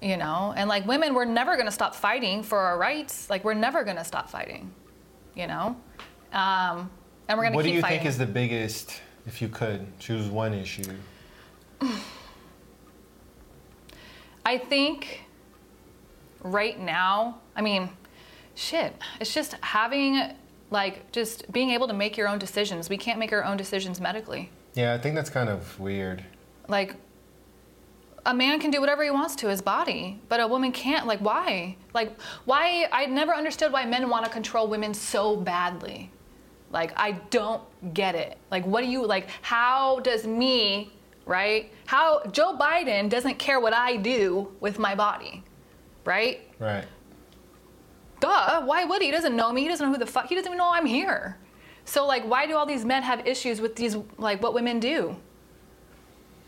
[0.03, 3.55] you know and like women we're never to stop fighting for our rights like we're
[3.55, 4.73] never to stop fighting
[5.35, 5.77] you know
[6.33, 6.91] um,
[7.29, 7.55] and we're keep.
[7.55, 8.01] what do you fighting.
[8.01, 10.85] think is the biggest if you could choose one issue
[14.45, 15.25] i think
[16.43, 17.89] right now i mean
[18.57, 20.35] shit it's just having
[20.71, 24.01] like just being able to make your own decisions we can't make our own decisions
[24.01, 26.25] medically yeah i think that's kind of weird
[26.69, 26.97] like
[28.27, 31.07] a man can do whatever he wants to his body, but a woman can't.
[31.07, 31.77] Like, why?
[31.95, 32.89] Like, why?
[32.93, 36.11] I never understood why men want to control women so badly.
[36.73, 37.63] Like, I don't
[37.95, 38.37] get it.
[38.51, 40.93] Like, what do you, like, how does me,
[41.25, 41.73] right?
[41.87, 45.45] How Joe Biden doesn't care what I do with my body,
[46.05, 46.41] right?
[46.59, 46.85] Right.
[48.21, 49.09] Duh, why would he?
[49.09, 49.63] He doesn't know me.
[49.63, 51.39] He doesn't know who the fuck, he doesn't even know I'm here.
[51.85, 55.17] So, like, why do all these men have issues with these, like, what women do?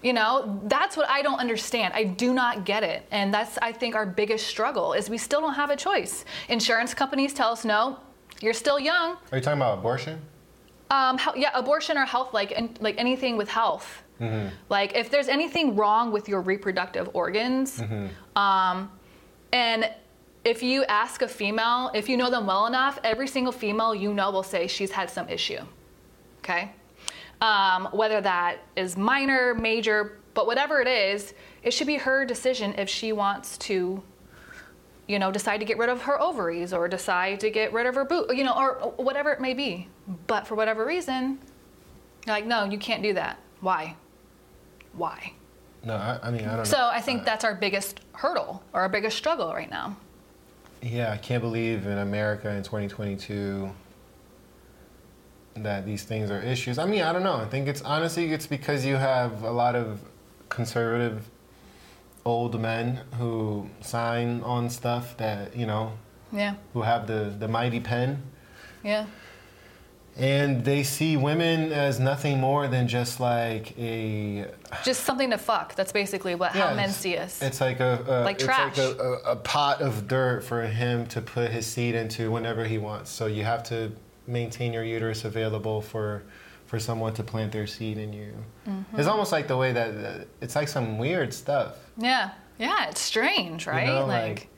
[0.03, 1.95] You know, that's what I don't understand.
[1.95, 3.07] I do not get it.
[3.11, 6.25] And that's, I think, our biggest struggle is we still don't have a choice.
[6.49, 7.99] Insurance companies tell us, no,
[8.41, 9.17] you're still young.
[9.31, 10.21] Are you talking about abortion?
[10.91, 14.03] Um, yeah, abortion or health, like, like anything with health.
[14.21, 14.55] Mm-hmm.
[14.69, 18.07] Like, if there's anything wrong with your reproductive organs, mm-hmm.
[18.39, 18.91] um,
[19.53, 19.91] and
[20.49, 24.13] if you ask a female, if you know them well enough, every single female you
[24.13, 25.61] know will say she's had some issue.
[26.41, 26.73] Okay?
[27.41, 32.75] um, whether that is minor, major, but whatever it is, it should be her decision
[32.79, 34.03] if she wants to,
[35.07, 37.95] you know, decide to get rid of her ovaries or decide to get rid of
[37.95, 39.89] her boot, you know, or whatever it may be.
[40.27, 41.39] But for whatever reason,
[42.27, 43.39] like, no, you can't do that.
[43.61, 43.97] Why?
[44.93, 45.33] Why?
[45.85, 46.91] No, I, I mean, I don't so know.
[46.93, 49.97] I think uh, that's our biggest hurdle or our biggest struggle right now.
[50.83, 53.71] Yeah, I can't believe in America in 2022
[55.57, 56.79] that these things are issues.
[56.79, 57.37] I mean, I don't know.
[57.37, 60.01] I think it's honestly it's because you have a lot of
[60.49, 61.29] conservative
[62.25, 65.93] old men who sign on stuff that you know.
[66.33, 66.55] Yeah.
[66.75, 68.23] Who have the the mighty pen.
[68.85, 69.07] Yeah.
[70.19, 74.47] And they see women as nothing more than just like a.
[74.85, 75.75] Just something to fuck.
[75.75, 77.41] That's basically what yeah, how men see us.
[77.41, 78.77] It's like a, a like trash.
[78.77, 82.65] Like a, a, a pot of dirt for him to put his seed into whenever
[82.65, 83.11] he wants.
[83.11, 83.93] So you have to
[84.27, 86.25] maintain your uterus available for
[86.67, 88.35] for someone to plant their seed in you.
[88.69, 88.99] Mm-hmm.
[88.99, 91.77] It's almost like the way that it's like some weird stuff.
[91.97, 92.33] Yeah.
[92.59, 93.87] Yeah, it's strange, right?
[93.87, 94.49] know, like, like-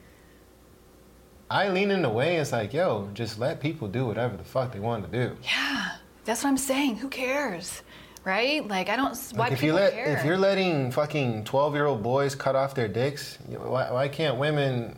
[1.50, 2.36] I lean in the way.
[2.36, 5.36] It's like, yo, just let people do whatever the fuck they want to do.
[5.42, 6.96] yeah, that's what I'm saying.
[6.96, 7.82] Who cares,
[8.24, 8.66] right?
[8.66, 9.16] Like, I don't.
[9.34, 10.16] Why Like if you let care?
[10.16, 14.36] if you're letting fucking twelve year old boys cut off their dicks, why, why can't
[14.36, 14.96] women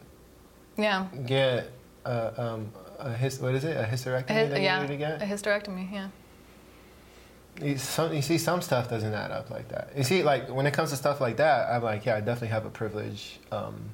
[0.76, 1.70] yeah, get
[2.04, 5.22] uh, um, a his, what is it a hysterectomy a, yeah, need to get?
[5.22, 5.90] a hysterectomy.
[5.92, 6.08] Yeah.
[7.60, 9.92] You, some, you see, some stuff doesn't add up like that.
[9.96, 12.48] You see, like when it comes to stuff like that, I'm like, yeah, I definitely
[12.48, 13.38] have a privilege.
[13.50, 13.90] Um,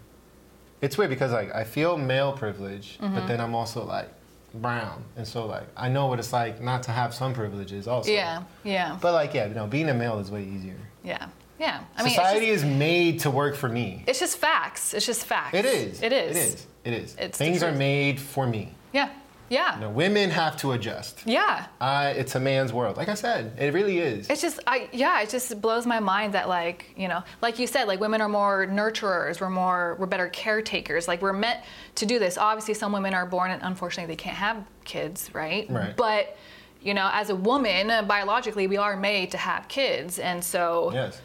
[0.80, 3.14] it's weird because like I feel male privilege, Mm-hmm.
[3.14, 4.08] but then I'm also like
[4.54, 8.10] brown, and so like I know what it's like not to have some privileges also.
[8.10, 10.76] Yeah, yeah, But like, yeah, you know, being a male is way easier.
[11.04, 11.26] yeah,
[11.58, 11.80] yeah.
[11.96, 14.04] I mean, Society just, is made to work for me.
[14.06, 14.94] it's just facts.
[14.94, 15.54] It's just facts.
[15.54, 16.02] It is.
[16.02, 16.36] It is.
[16.36, 16.66] It is.
[16.84, 17.16] It is.
[17.18, 18.72] It's Things are made for me.
[18.92, 19.10] Yeah,
[19.48, 21.22] yeah, You know, women have to adjust.
[21.24, 21.66] yeah.
[21.80, 22.96] I, it's a man's world.
[22.96, 24.28] Like I said, it really is.
[24.28, 27.66] It's just, I yeah, it just blows my mind that like you know, like you
[27.66, 31.08] said, like women are more nurturers, we're more, we're better caretakers.
[31.08, 31.60] Like we're meant
[31.96, 32.36] to do this.
[32.38, 35.68] Obviously, some women are born and unfortunately they can't have kids, right?
[35.70, 35.96] Right.
[35.96, 36.36] But
[36.80, 41.20] you know, as a woman, biologically, we are made to have kids, and so yes.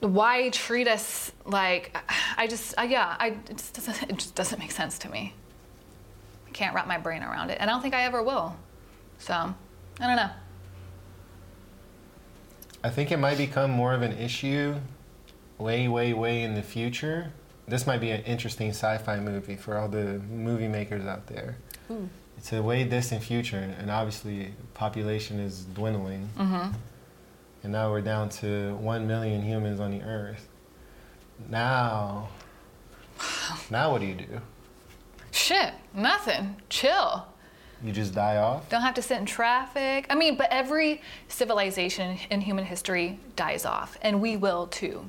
[0.00, 1.96] why treat us like?
[2.36, 5.34] I just, uh, yeah, I it just doesn't, it just doesn't make sense to me.
[6.48, 8.56] I can't wrap my brain around it, and I don't think I ever will.
[9.18, 10.30] So, I don't know.
[12.82, 14.76] I think it might become more of an issue
[15.58, 17.32] way, way, way in the future.
[17.66, 21.56] This might be an interesting sci-fi movie for all the movie makers out there.
[22.38, 26.30] It's a way distant future, and obviously population is dwindling.
[26.38, 26.72] Mm-hmm.
[27.64, 30.48] And now we're down to one million humans on the Earth.
[31.50, 32.28] Now,
[33.70, 34.40] now what do you do?
[35.30, 36.56] Shit, nothing.
[36.68, 37.26] Chill.
[37.82, 38.68] You just die off?
[38.70, 40.06] Don't have to sit in traffic.
[40.10, 45.08] I mean, but every civilization in human history dies off, and we will too.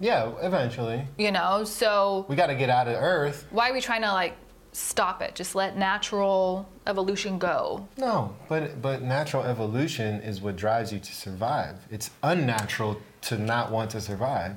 [0.00, 1.06] Yeah, eventually.
[1.18, 3.46] You know, so We got to get out of Earth.
[3.50, 4.34] why are we trying to like
[4.72, 5.34] stop it?
[5.34, 7.86] Just let natural evolution go.
[7.96, 11.76] No, but but natural evolution is what drives you to survive.
[11.90, 14.56] It's unnatural to not want to survive.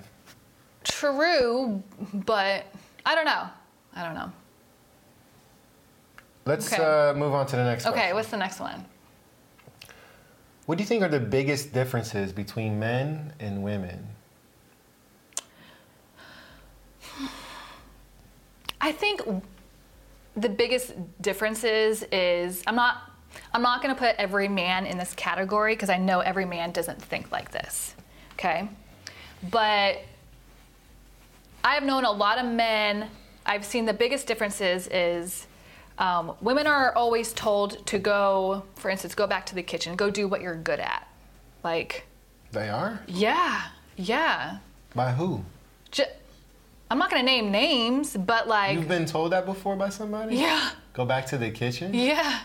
[0.84, 1.82] True,
[2.13, 2.65] but
[3.06, 3.48] I don't know.
[3.96, 4.32] I don't know.
[6.45, 6.84] Let's Okay.
[6.84, 7.93] uh, move on to the next one.
[7.93, 8.15] Okay, question.
[8.15, 8.86] what's the next one?
[10.65, 14.08] What do you think are the biggest differences between men and women?
[18.79, 19.21] I think
[20.36, 23.12] the biggest differences is I'm not
[23.53, 26.71] I'm not going to put every man in this category because I know every man
[26.71, 27.95] doesn't think like this.
[28.34, 28.67] Okay?
[29.49, 30.01] But
[31.63, 33.10] I have known a lot of men.
[33.45, 35.47] I've seen the biggest differences is
[35.97, 40.10] um, women are always told to go, for instance, go back to the kitchen, go
[40.10, 41.08] do what you're good at.
[41.63, 42.06] Like,
[42.51, 43.01] They are?
[43.08, 44.58] yeah, yeah.
[44.95, 45.43] By who?
[45.91, 46.12] J-
[46.91, 50.36] I'm not gonna name names, but like, You've been told that before by somebody?
[50.38, 51.93] yeah, Go back to the kitchen?
[51.93, 52.39] yeah,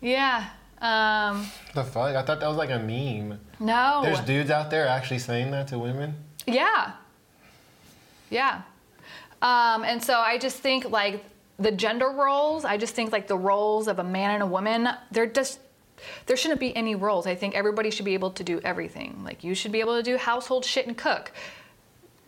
[0.00, 0.50] yeah.
[0.80, 2.16] Um, The fuck?
[2.16, 3.38] I thought that was like a meme.
[3.60, 4.00] no.
[4.02, 6.14] There's dudes out there actually saying that to women?
[6.46, 6.92] Yeah.
[8.30, 8.62] Yeah.
[9.42, 11.24] Um, and so I just think like
[11.60, 14.88] the gender roles, I just think like the roles of a man and a woman,
[15.12, 15.60] they're just
[16.24, 17.26] there shouldn't be any roles.
[17.26, 19.22] I think everybody should be able to do everything.
[19.22, 21.30] Like you should be able to do household shit and cook.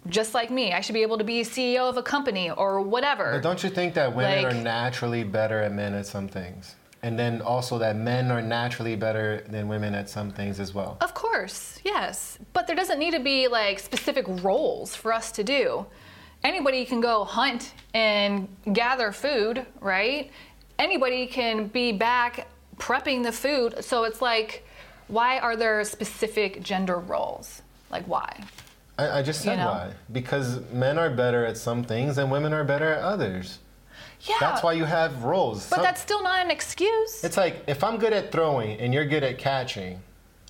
[0.09, 0.73] Just like me.
[0.75, 3.33] I should be able to be CEO of a company or whatever.
[3.33, 6.77] But don't you think that women Like- are naturally better at men at some things?
[7.05, 10.99] And then also that men are naturally better than women at some things as well.
[11.01, 12.38] Of course, yes.
[12.53, 15.87] But there doesn't need to be like specific roles for us to do.
[16.44, 20.31] Anybody can go hunt and gather food, right?
[20.78, 23.85] Anybody can be back prepping the food.
[23.85, 24.66] So it's like,
[25.09, 27.62] why are there specific gender roles?
[27.90, 28.42] Like, why?
[28.98, 29.66] I, I just said You know?
[29.70, 29.92] why.
[30.11, 33.59] Because men are better at some things and women are better at others.
[34.22, 34.37] Yeah.
[34.40, 35.68] That's why you have roles.
[35.68, 37.22] But Some- that's still not an excuse.
[37.24, 40.00] It's like if I'm good at throwing and you're good at catching,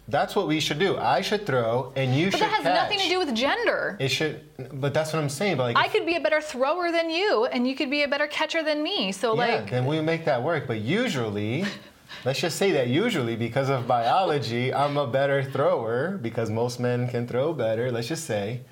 [0.09, 0.97] that's what we should do.
[0.97, 2.75] I should throw and you but should But that has catch.
[2.75, 3.97] nothing to do with gender.
[4.01, 4.41] It should,
[4.81, 5.57] but that's what I'm saying.
[5.57, 8.09] But like, I could be a better thrower than you, and you could be a
[8.09, 9.13] better catcher than me.
[9.13, 10.67] So, yeah, like, then we make that work.
[10.67, 11.65] But usually,
[12.25, 17.09] let's just say that usually because of biology, I'm a better thrower because most men
[17.09, 17.93] can throw better.
[17.93, 18.63] Let's just say,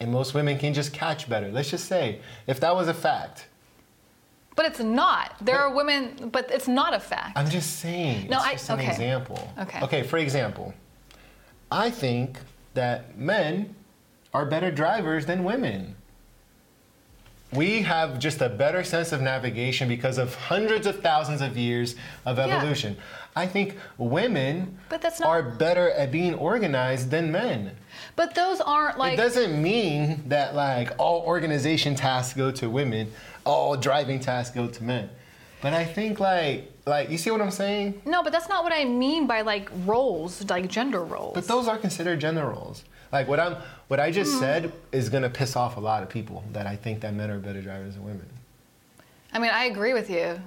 [0.00, 1.50] and most women can just catch better.
[1.50, 3.46] Let's just say if that was a fact.
[4.58, 5.36] But it's not.
[5.40, 7.38] There are women, but it's not a fact.
[7.38, 8.28] I'm just saying.
[8.28, 8.90] No, it's I- just an okay.
[8.90, 9.52] example.
[9.56, 9.80] Okay.
[9.82, 10.02] Okay.
[10.02, 10.74] For example,
[11.70, 12.40] I think
[12.74, 13.76] that men
[14.34, 15.94] are better drivers than women.
[17.52, 21.94] we have just a better sense of navigation because of hundreds of thousands of years
[22.26, 22.94] of evolution.
[22.94, 23.02] Yeah.
[23.36, 27.76] I think women But that's not- are better at being organized than men.
[28.16, 29.14] But those aren't like.
[29.14, 33.12] it doesn't mean that like all organization tasks go to women,
[33.48, 35.08] all driving tasks go to men.
[35.60, 38.00] But I think like like you see what I'm saying?
[38.04, 41.34] no, but that's not what I mean by like roles, like gender roles.
[41.34, 42.84] But those are considered gender roles.
[43.10, 43.56] Like what I'm
[43.88, 44.14] what I Mm.
[44.14, 47.30] just said is gonna piss off a lot of people that I think that men
[47.30, 48.28] are better drivers than women.
[49.32, 50.40] I mean, I agree with you.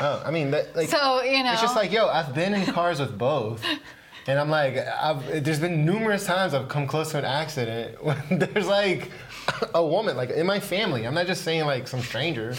[0.00, 1.52] Oh, I mean, that, like, So, you know.
[1.52, 3.62] it's just like, yo, I've been in cars with both,
[4.26, 8.16] and I'm like, I've, there's been numerous times I've come close to an accident when
[8.30, 9.10] there's like
[9.74, 11.06] a woman, like in my family.
[11.06, 12.54] I'm not just saying like some stranger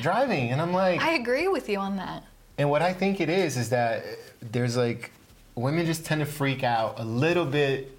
[0.00, 2.24] driving, and I'm like, I agree with you on that.
[2.58, 4.04] and what I think it is is that
[4.40, 5.10] there's like
[5.54, 7.98] women just tend to freak out a little bit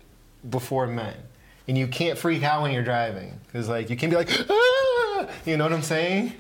[0.49, 1.15] before men.
[1.67, 5.27] And you can't freak out when you're driving because like you can be like, ah!
[5.45, 6.33] you know what I'm saying?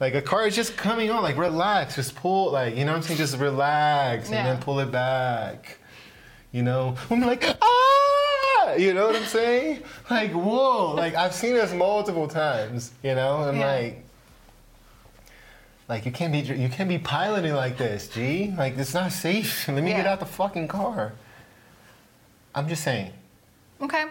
[0.00, 2.96] Like a car is just coming on, like relax, just pull, like you know what
[2.98, 4.42] I'm saying, just relax and Yeah.
[4.44, 5.78] then pull it back.
[6.52, 7.75] You know, I'm like ah,
[8.78, 9.82] you know what I'm saying?
[10.10, 12.92] Like whoa, like I've seen this multiple times.
[13.02, 13.72] You know, I'm Yeah.
[13.74, 14.04] like,
[15.88, 18.52] like you can't be you can't be piloting like this, G.
[18.56, 19.68] Like it's not safe.
[19.68, 21.12] Let me get out the fucking car.
[22.54, 23.12] I'm just saying.
[23.80, 24.06] Okay.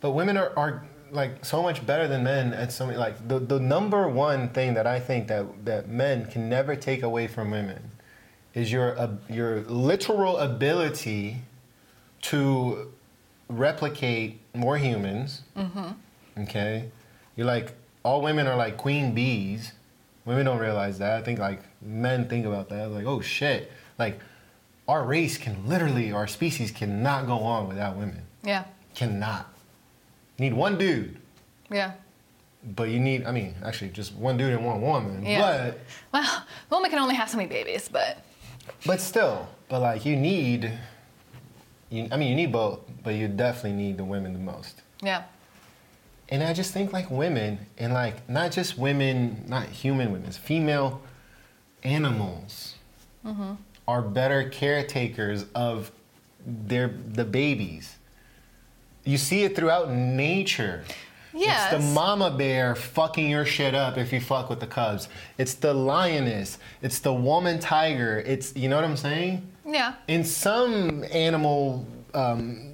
[0.00, 3.38] But women are, are like so much better than men at so many like the,
[3.38, 7.50] the number one thing that I think that, that men can never take away from
[7.50, 7.90] women
[8.52, 11.38] is your uh, your literal ability
[12.24, 12.92] to
[13.48, 15.42] replicate more humans.
[15.56, 16.42] Mm-hmm.
[16.42, 16.90] Okay?
[17.36, 19.72] You're like all women are like queen bees.
[20.24, 21.18] Women don't realize that.
[21.18, 22.90] I think like men think about that.
[22.90, 23.70] Like, oh shit.
[23.98, 24.20] Like
[24.88, 28.22] our race can literally our species cannot go on without women.
[28.42, 28.64] Yeah.
[28.94, 29.52] Cannot.
[30.38, 31.16] You need one dude,
[31.70, 31.92] Yeah.
[32.74, 35.24] but you need, I mean, actually, just one dude and one woman.
[35.24, 35.40] Yeah.
[35.72, 35.80] But.
[36.12, 36.24] Well,
[36.70, 38.18] a woman can only have so many babies, But,
[38.84, 40.72] but still, but like you need,
[41.90, 44.82] you, I mean, you need both, but you definitely need the women the most.
[45.02, 45.24] yeah.
[46.30, 51.02] And I just think like women, and like not just women, not human women, female
[51.82, 52.76] animals
[53.24, 53.52] mm-hmm.
[53.86, 55.92] are better caretakers of
[56.46, 57.96] their the babies.
[59.04, 60.82] You see it throughout nature.
[61.34, 61.72] It's Yes.
[61.72, 65.08] the mama bear fucking your shit up if you fuck with the cubs.
[65.36, 66.58] It's the lioness.
[66.80, 68.22] It's the woman tiger.
[68.24, 69.46] It's you know what I'm saying?
[69.66, 69.94] Yeah.
[70.08, 72.72] in some animal um,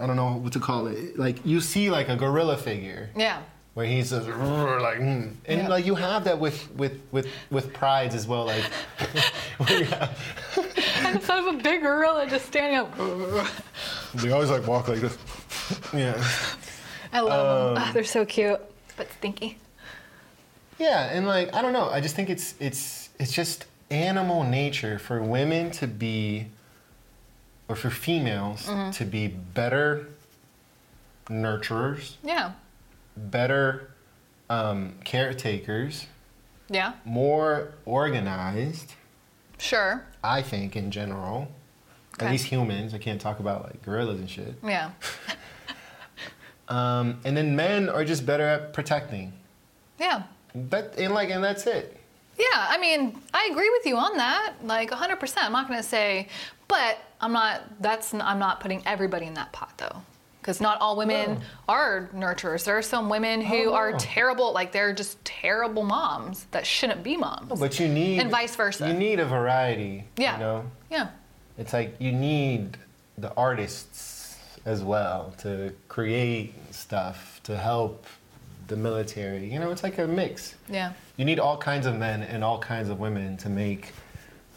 [0.00, 1.18] I don't know what to call it.
[1.18, 3.42] Like you see like a gorilla figure Yeah.
[3.74, 5.34] where he's just like mm.
[5.46, 5.68] and Yeah.
[5.68, 8.64] like you have that with with with with prides as well like
[9.58, 10.18] where you have-
[11.04, 12.94] I thought of a big gorilla just standing up.
[14.14, 15.16] they always like walk like this.
[15.94, 16.22] Yeah.
[17.12, 17.84] I love Um, them.
[17.86, 18.60] Ah, they're so cute,
[18.96, 19.58] but stinky.
[20.78, 24.98] Yeah, and like I don't know, I just think it's it's it's just animal nature
[24.98, 26.46] for women to be
[27.68, 28.90] or for females Mm-hmm.
[28.92, 30.08] to be better
[31.28, 32.52] nurturers, Yeah.
[33.16, 33.90] better
[34.50, 36.06] um, caretakers,
[36.70, 36.94] Yeah.
[37.04, 38.94] more organized.
[39.58, 40.04] Sure.
[40.24, 41.48] I think in general,
[42.14, 42.26] Okay.
[42.26, 42.94] at least humans.
[42.94, 44.54] I can't talk about like gorillas and shit.
[44.64, 44.90] Yeah.
[46.68, 49.32] Um, and then men are just better at protecting.
[49.98, 50.24] Yeah.
[50.54, 51.97] But and like and that's it.
[52.38, 55.34] Yeah, I mean, I agree with you on that, like 100%.
[55.38, 56.28] I'm not going to say,
[56.68, 57.62] but I'm not.
[57.82, 60.02] That's I'm not putting everybody in that pot though,
[60.40, 62.64] because not all women are nurturers.
[62.64, 67.02] There are some women who Oh, are terrible, like they're just terrible moms that shouldn't
[67.02, 67.58] be moms.
[67.58, 68.86] But you need And vice versa.
[68.86, 70.04] You need a variety.
[70.16, 70.34] Yeah.
[70.34, 70.64] You know.
[70.90, 71.08] yeah,
[71.58, 72.76] It's like you need
[73.16, 78.06] the artists as well to create stuff to help
[78.68, 79.50] the military.
[79.52, 80.54] You know, it's like a mix.
[80.68, 83.90] yeah, You need all kinds of men and all kinds of women to make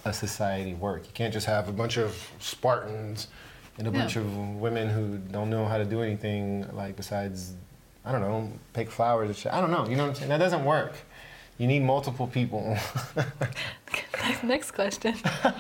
[0.06, 1.08] a society work.
[1.08, 3.28] You can't just have a bunch of Spartans
[3.80, 3.98] and a Yeah.
[3.98, 7.54] bunch of women who don't know how to do anything like besides
[8.04, 9.54] I don't know, pick flowers and shit.
[9.54, 9.88] I don't know.
[9.88, 10.30] You know what I'm saying?
[10.30, 10.94] That doesn't work.
[11.60, 12.78] You need multiple people.
[14.44, 15.16] Next question.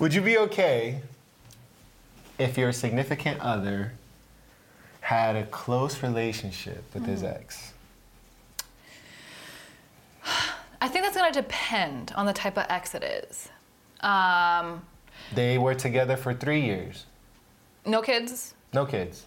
[0.00, 1.00] Would you be okay
[2.38, 3.92] if your significant other
[5.00, 7.36] had a close relationship with his mm-hmm.
[7.36, 7.74] ex?
[10.80, 13.48] I think that's going to depend on the type of ex it is.
[14.00, 14.82] Um,
[15.34, 17.04] They were together for three years,
[17.86, 19.26] no kids, no kids.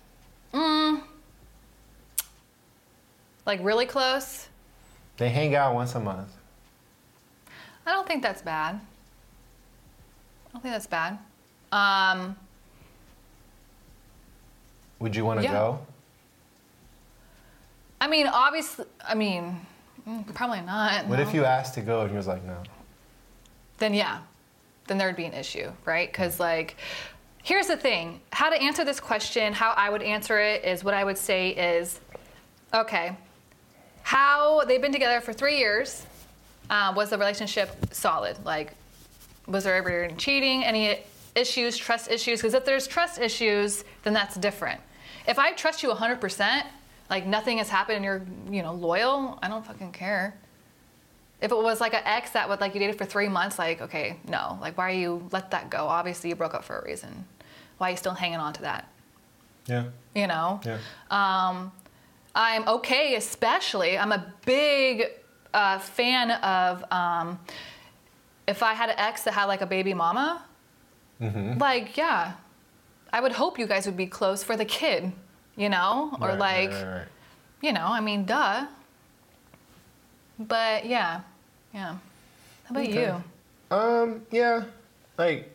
[3.46, 4.48] like really close.
[5.18, 6.30] They hang out once a month.
[7.86, 8.76] I don't think that's bad.
[8.76, 11.18] I don't think that's bad.
[11.72, 12.36] Um,
[15.00, 15.52] Would you want to Yeah.
[15.54, 15.80] go?
[18.02, 19.66] I mean, obviously, I mean,
[20.08, 21.08] mm, probably not.
[21.08, 21.22] What no.
[21.22, 22.58] if you asked to go and he was like, no?
[23.78, 24.20] Then yeah,
[24.88, 26.12] then there'd be an issue, right?
[26.12, 26.78] Because like,
[27.44, 30.94] here's the thing: how to answer this question, how I would answer it is what
[30.94, 32.00] I would say is,
[32.74, 33.16] okay,
[34.04, 36.06] how they've been together for three years.
[36.70, 38.38] Uh, was the relationship solid?
[38.46, 38.74] Like,
[39.48, 40.64] was there ever any cheating?
[40.64, 41.00] Any
[41.36, 42.40] issues, trust issues?
[42.40, 44.82] Because if there's trust issues, then that's different.
[45.28, 46.64] If I trust you 100%,
[47.10, 50.36] like nothing has happened and you're, you know, loyal, I don't fucking care.
[51.42, 53.82] If it was like an ex that would like you dated for three months, like,
[53.82, 55.86] okay, no, like why are you let that go?
[55.88, 57.26] Obviously you broke up for a reason.
[57.78, 58.92] Why are you still hanging on to that?
[59.68, 59.86] Yeah.
[60.16, 60.60] You know?
[60.66, 60.80] Yeah.
[61.12, 61.72] Um,
[62.34, 63.98] I'm okay, especially.
[63.98, 65.06] I'm a big
[65.54, 67.40] uh, fan of um,
[68.48, 70.42] if I had an ex that had like a baby mama,
[71.22, 71.58] Mm-hmm.
[71.58, 72.34] like, yeah,
[73.12, 75.12] I would hope you guys would be close for the kid,
[75.58, 76.16] you know?
[76.22, 77.08] Or Right, like, right, right,
[77.62, 78.66] you know, I mean, duh.
[80.40, 81.22] But yeah,
[81.74, 81.96] yeah.
[82.66, 83.06] How about Okay.
[83.08, 83.76] you?
[83.76, 84.64] Um, yeah,
[85.18, 85.52] like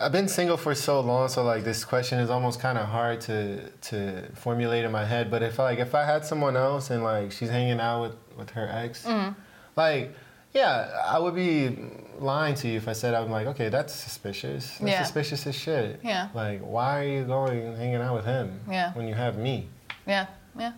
[0.00, 3.20] I've been single for so long, so like this question is almost kind of hard
[3.22, 5.30] to to formulate in my head.
[5.30, 8.50] But if like if I had someone else and like she's hanging out with with
[8.50, 9.32] her ex, Mm-hmm.
[9.76, 10.14] like
[10.54, 11.76] yeah, I would be
[12.20, 14.78] lying to you if I said I'm like okay, that's suspicious.
[14.78, 15.02] That's Yeah.
[15.02, 16.00] suspicious as shit.
[16.02, 16.28] Yeah.
[16.34, 18.60] Like why are you going hanging out with him?
[18.70, 18.92] Yeah.
[18.94, 19.68] When you have me.
[20.06, 20.26] Yeah,
[20.58, 20.72] yeah.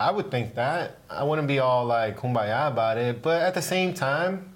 [0.00, 0.98] I would think that.
[1.10, 4.52] I wouldn't be all like kumbaya about it, but at the same time,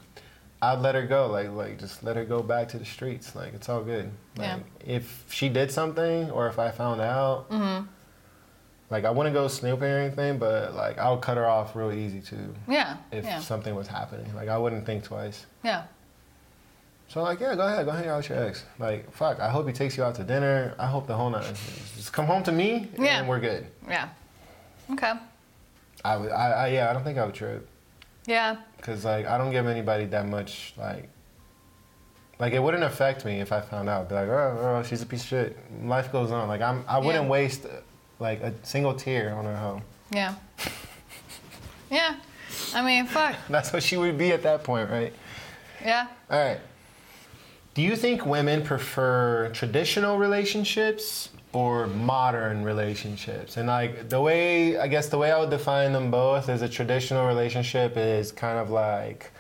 [0.63, 1.27] I'd let her go.
[1.29, 3.35] Like, like just let her go back to the streets.
[3.35, 4.11] Like, it's all good.
[4.37, 4.59] Like, Yeah.
[4.99, 7.87] if she did something, or if I found out, Mm-hmm.
[8.91, 11.93] Like, I wouldn't go snooping or anything, but like, I would cut her off real
[11.93, 12.55] easy too.
[12.69, 15.47] Yeah, If yeah, something was happening, like, I wouldn't think twice.
[15.63, 15.85] yeah.
[17.09, 18.65] So like, yeah, go ahead, go hang out with your ex.
[18.79, 20.75] Like, fuck, I hope he takes you out to dinner.
[20.79, 21.43] I hope the whole night.
[21.97, 23.19] Just come home to me, Yeah.
[23.19, 23.67] and we're good.
[23.89, 24.11] Yeah.
[24.93, 25.15] Okay.
[26.05, 27.69] I would, I, I yeah, I don't think I would trip.
[28.27, 28.59] Yeah.
[28.81, 31.09] Cause like I don't give anybody that much like.
[32.39, 34.09] Like it wouldn't affect me if I found out.
[34.09, 35.57] Be like, oh, oh, she's a piece of shit.
[35.85, 36.47] Life goes on.
[36.49, 37.31] Like I'm, I wouldn't Yeah.
[37.31, 37.67] waste
[38.21, 39.83] like a single tear on her hoe.
[40.13, 40.35] Yeah.
[41.91, 42.17] Yeah.
[42.75, 43.37] I mean, fuck.
[43.49, 45.13] That's what she would be at that point, right?
[45.85, 46.07] Yeah.
[46.31, 46.61] All right.
[47.75, 53.57] Do you think women prefer traditional relationships or modern relationships?
[53.57, 56.69] And like the way, I guess the way I would define them both is a
[56.69, 59.31] traditional relationship is kind of like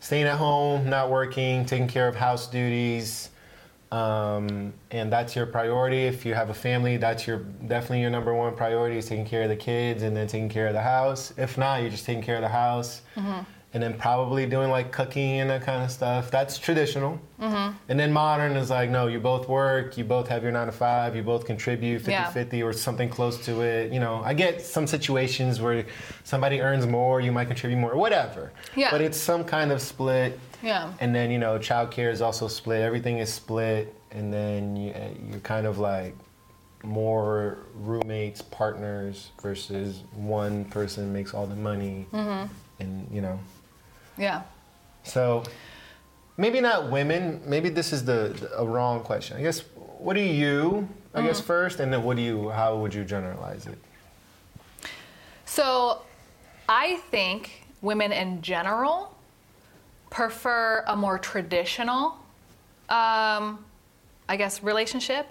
[0.00, 3.30] staying at home, not working, taking care of house duties.
[3.90, 6.04] Um, and that's your priority.
[6.04, 9.42] If you have a family, that's your definitely your number one priority is taking care
[9.44, 11.32] of the kids and then taking care of the house.
[11.38, 13.02] If not, you're just taking care of the house
[13.74, 16.30] and then probably doing like cooking and that kind of stuff.
[16.30, 17.18] That's traditional.
[17.40, 20.72] And then modern is like, no, you both work, you both have your nine to
[20.72, 22.30] five, you both contribute 50 Yeah.
[22.30, 23.92] 50 or something close to it.
[23.92, 25.86] You know, I get some situations where
[26.24, 28.52] somebody earns more, you might contribute more, whatever.
[28.76, 28.90] Yeah.
[28.90, 30.38] But it's some kind of split.
[30.62, 30.92] Yeah.
[31.00, 33.94] And then, you know, childcare is also split, everything is split.
[34.10, 36.14] And then you, uh, you're kind of like
[36.82, 42.06] more roommates, partners versus one person makes all the money.
[42.12, 42.52] Mm-hmm.
[42.80, 43.38] And, you know,
[44.16, 44.42] Yeah.
[45.02, 45.44] so
[46.36, 47.42] maybe not women.
[47.44, 49.36] Maybe this is the, the- a wrong question.
[49.36, 49.60] I guess
[49.98, 50.88] what do you?
[51.14, 51.46] I guess mm-hmm.
[51.46, 52.50] first, and then what do you?
[52.50, 53.78] How would you generalize it?
[55.44, 56.02] So
[56.68, 59.17] I think women in general
[60.10, 62.18] prefer a more traditional,
[62.88, 63.64] um,
[64.28, 65.26] I guess, relationship.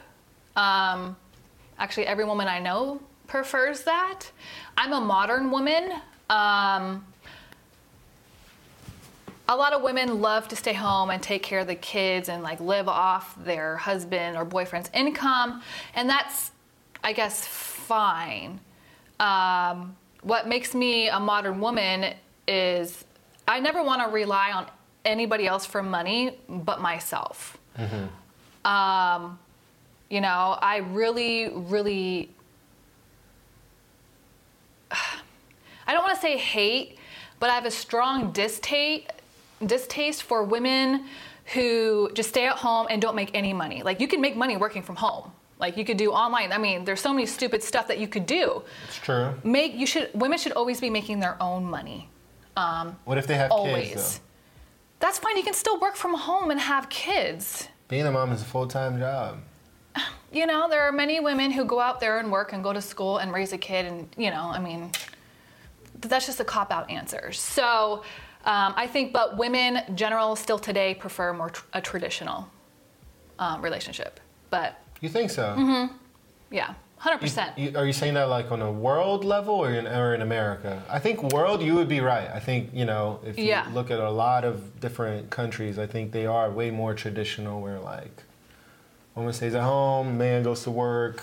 [0.55, 1.15] Um,
[1.79, 4.31] actually, every woman I know prefers that.
[4.77, 5.91] I'm a modern woman.
[6.29, 7.05] Um,
[9.49, 12.43] a lot of women love to stay home and take care of the kids and
[12.43, 15.61] like live off their husband or boyfriend's income,
[15.95, 16.51] and that's,
[17.03, 18.59] I guess, fine.
[19.19, 22.13] Um, what makes me a modern woman
[22.47, 23.05] is
[23.47, 24.67] I never want to rely on
[25.05, 27.57] anybody else for money but myself.
[28.65, 29.39] Um,
[30.09, 32.29] you know, I really, really
[34.91, 36.97] I don't want to say hate,
[37.39, 39.11] but I have a strong distaste
[39.65, 41.05] distaste for women
[41.53, 43.81] who just stay at home and don't make any money.
[43.81, 45.31] Like you can make money working from home.
[45.59, 46.51] Like you could do online.
[46.51, 48.61] I mean, there's so many stupid stuff that you could do.
[48.87, 49.33] It's true.
[49.43, 52.09] Make you should women should always be making their own money.
[52.57, 53.89] Um, What if they have always.
[53.89, 54.19] kids?
[54.99, 55.37] That's fine.
[55.37, 57.67] You can still work from home and have kids.
[57.87, 59.39] Being a mom is a full time job.
[60.31, 62.81] You know, there are many women who go out there and work and go to
[62.81, 64.91] school and raise a kid, and you know, I mean,
[66.01, 67.31] that's just a cop out answer.
[67.31, 68.03] So,
[68.45, 72.47] um, I think, but women, general, still today prefer more tr- a traditional
[73.39, 74.19] um, relationship.
[74.49, 75.55] But You think so?
[75.57, 75.95] Mm-hmm.
[76.51, 77.75] yeah, Hundred percent.
[77.75, 80.81] Are you saying that like on a world level or in, or in America?
[80.89, 82.27] I think world, you would be right.
[82.33, 83.67] I think, you know, if you Yeah.
[83.71, 87.79] look at a lot of different countries, I think they are way more traditional where
[87.79, 88.23] like
[89.15, 91.21] woman stays at home, man goes to work.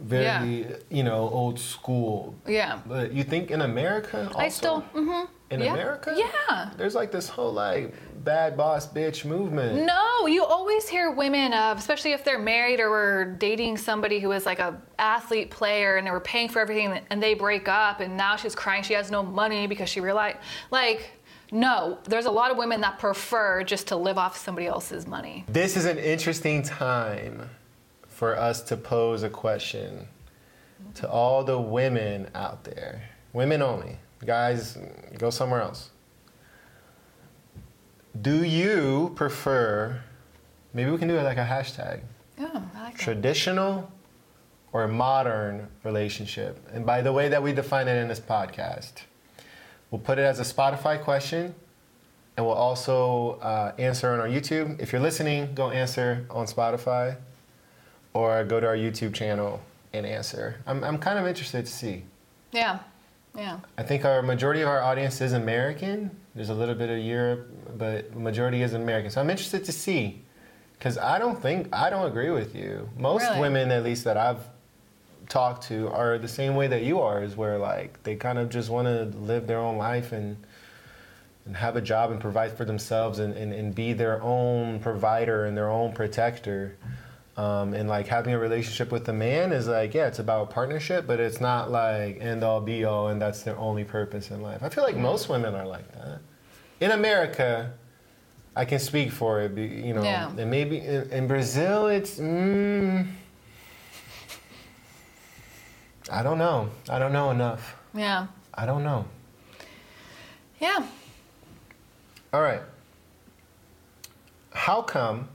[0.00, 2.34] Very, you know, old school.
[2.46, 2.78] Yeah.
[2.86, 4.38] But you think in America also?
[4.38, 4.80] I still.
[4.94, 5.74] hmm in yeah.
[5.74, 6.14] America?
[6.16, 6.70] Yeah.
[6.76, 7.92] There's like this whole like
[8.24, 9.84] bad boss bitch movement.
[9.84, 14.28] No, you always hear women, uh, especially if they're married or were dating somebody who
[14.28, 18.00] was like a athlete player and they were paying for everything and they break up
[18.00, 20.38] and now she's crying she has no money because she realized
[20.70, 21.10] like
[21.52, 25.44] no, there's a lot of women that prefer just to live off somebody else's money.
[25.48, 27.50] This is an interesting time
[28.06, 30.06] for us to pose a question
[30.94, 33.02] to all the women out there.
[33.32, 33.98] Women only.
[34.24, 34.76] Guys,
[35.18, 35.90] go somewhere else.
[38.20, 40.00] Do you prefer,
[40.74, 42.00] maybe we can do it like a hashtag,
[42.38, 42.44] Oh,
[42.76, 42.98] I like that.
[43.00, 43.90] traditional
[44.72, 46.58] or modern relationship?
[46.72, 48.92] And by the way that we define it in this podcast,
[49.90, 51.54] we'll put it as a Spotify question
[52.36, 54.78] and we'll also uh, answer on our YouTube.
[54.80, 57.16] If you're listening, go answer on Spotify
[58.12, 59.60] or go to our YouTube channel
[59.92, 60.56] and answer.
[60.66, 62.04] I'm, I'm kind of interested to see.
[62.52, 62.80] Yeah,
[63.40, 63.58] yeah.
[63.78, 66.10] I think our majority of our audience is American.
[66.34, 69.10] There's a little bit of Europe, but majority is American.
[69.10, 70.22] So I'm interested to see,
[70.78, 72.88] because I don't think I don't agree with you.
[72.96, 73.40] Most Really?
[73.40, 74.44] women, at least that I've
[75.28, 77.22] talked to, are the same way that you are.
[77.22, 80.36] Is where like they kind of just want to live their own life and
[81.46, 85.46] and have a job and provide for themselves and, and, and be their own provider
[85.46, 86.76] and their own protector.
[87.40, 91.06] Um, and like having a relationship with a man is like, yeah, it's about partnership,
[91.06, 94.62] but it's not like end all be all and that's their only purpose in life.
[94.62, 96.18] I feel like most women are like that.
[96.80, 97.72] In America,
[98.54, 100.30] I can speak for it, you know, Yeah.
[100.36, 103.06] and maybe in, in Brazil, it's, mm,
[106.12, 106.68] I don't know.
[106.90, 107.74] I don't know enough.
[107.94, 108.26] Yeah.
[108.52, 109.06] I don't know.
[110.60, 110.84] Yeah.
[112.34, 112.60] All right.
[114.52, 115.28] How come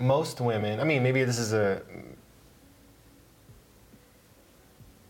[0.00, 1.82] most women, I mean, maybe this is a,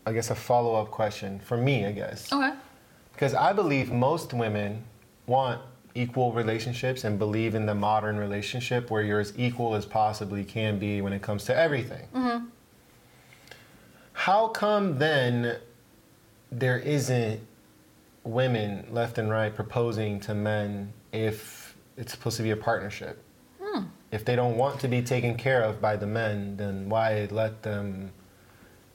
[0.05, 2.31] I guess, a follow up question for me, I guess.
[2.31, 2.53] Okay.
[3.13, 4.83] Because I believe most women
[5.27, 5.61] want
[5.93, 10.79] equal relationships and believe in the modern relationship where you're as equal as possibly can
[10.79, 12.07] be when it comes to everything.
[12.13, 12.45] Mm-hmm.
[14.13, 15.57] How come then
[16.51, 17.39] there isn't
[18.23, 23.21] women left and right proposing to men if it's supposed to be a partnership?
[24.11, 27.63] If they don't want to be taken care of by the men, then why let
[27.63, 28.11] them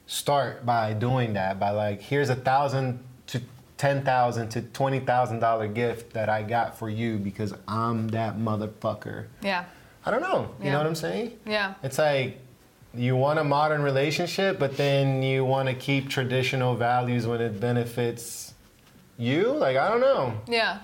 [0.05, 1.59] start by doing that?
[1.59, 3.41] By like, here's a thousand to
[3.77, 8.37] ten thousand to twenty thousand dollar gift that I got for you because I'm that
[8.37, 9.25] motherfucker.
[9.41, 9.65] Yeah.
[10.05, 10.51] I don't know.
[10.59, 10.71] You Yeah.
[10.73, 11.37] know what I'm saying?
[11.45, 11.73] Yeah.
[11.83, 12.39] It's like
[12.93, 17.59] you want a modern relationship, but then you want to keep traditional values when it
[17.59, 18.53] benefits
[19.17, 19.51] you.
[19.51, 20.33] Like I don't know.
[20.47, 20.77] Yeah.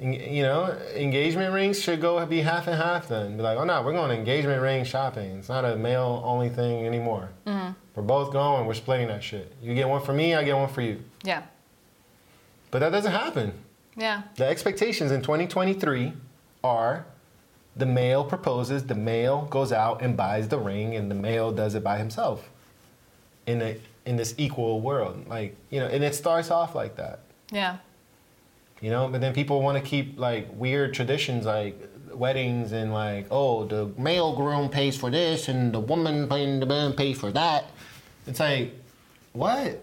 [0.00, 3.08] You know, engagement rings should go be half and half.
[3.08, 5.38] Then be like, oh no, we're going engagement ring shopping.
[5.38, 7.30] It's not a male only thing anymore.
[7.46, 7.72] Mm-hmm.
[7.96, 8.66] We're both going.
[8.66, 9.52] We're splitting that shit.
[9.60, 11.02] You get one for me, I get one for you.
[11.24, 11.42] Yeah.
[12.70, 13.52] But that doesn't happen.
[13.96, 14.22] Yeah.
[14.36, 16.12] The expectations in 2023
[16.62, 17.06] are
[17.76, 21.74] the male proposes, the male goes out and buys the ring, and the male does
[21.74, 22.50] it by himself.
[23.46, 27.20] In a in this equal world, like you know, and it starts off like that,
[27.50, 27.78] Yeah.
[28.80, 29.08] You know.
[29.08, 31.80] But then people want to keep like weird traditions, like
[32.12, 36.66] weddings, and like oh, the male groom pays for this, and the woman paying the
[36.66, 37.66] man pays for that.
[38.26, 38.74] It's like,
[39.32, 39.82] what?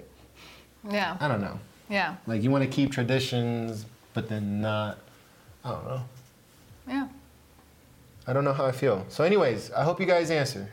[0.89, 1.17] Yeah.
[1.19, 1.59] I don't know.
[1.89, 2.15] Yeah.
[2.27, 4.99] Like you want to keep traditions, but then not.
[5.63, 6.01] I don't know.
[6.87, 7.07] Yeah.
[8.27, 9.05] I don't know how I feel.
[9.09, 10.69] So, anyways, I hope you guys answer.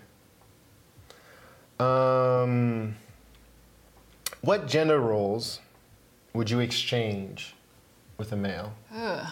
[1.78, 2.94] Um,
[4.40, 5.60] what gender roles
[6.32, 7.54] would you exchange
[8.18, 8.72] with a male?
[8.94, 9.26] Ugh.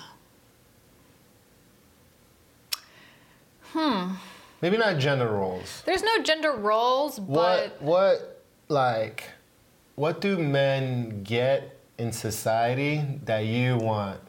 [3.72, 4.14] Hmm.
[4.62, 5.82] Maybe not gender roles.
[5.86, 9.24] There's no gender roles, What but what like
[9.94, 14.20] what do men get in society that you want?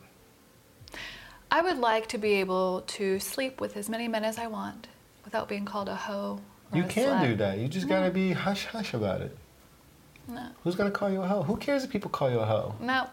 [1.49, 4.87] I would like to be able to sleep with as many men as I want
[5.25, 6.39] without being called a hoe.
[6.73, 7.27] You a can slut.
[7.27, 7.57] do that.
[7.57, 8.13] You just gotta mm-hmm.
[8.13, 9.35] be hush hush about it.
[10.27, 10.47] No.
[10.63, 11.43] Who's gonna call you a hoe?
[11.43, 12.75] Who cares if people call you a hoe?
[12.79, 13.07] No.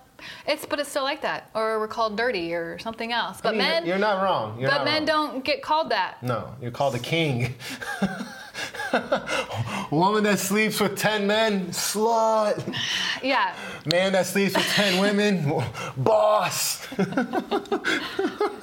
[0.46, 1.50] It's but it's still like that.
[1.54, 3.40] Or we're called dirty or something else.
[3.40, 4.60] But I mean, men you're not wrong.
[4.60, 5.06] You're but not men wrong.
[5.06, 6.22] don't get called that.
[6.22, 7.54] No, you're called a king.
[9.90, 12.74] Woman that sleeps with 10 men, slut.
[13.22, 13.54] Yeah.
[13.86, 15.62] Man that sleeps with 10 women,
[15.96, 16.86] boss.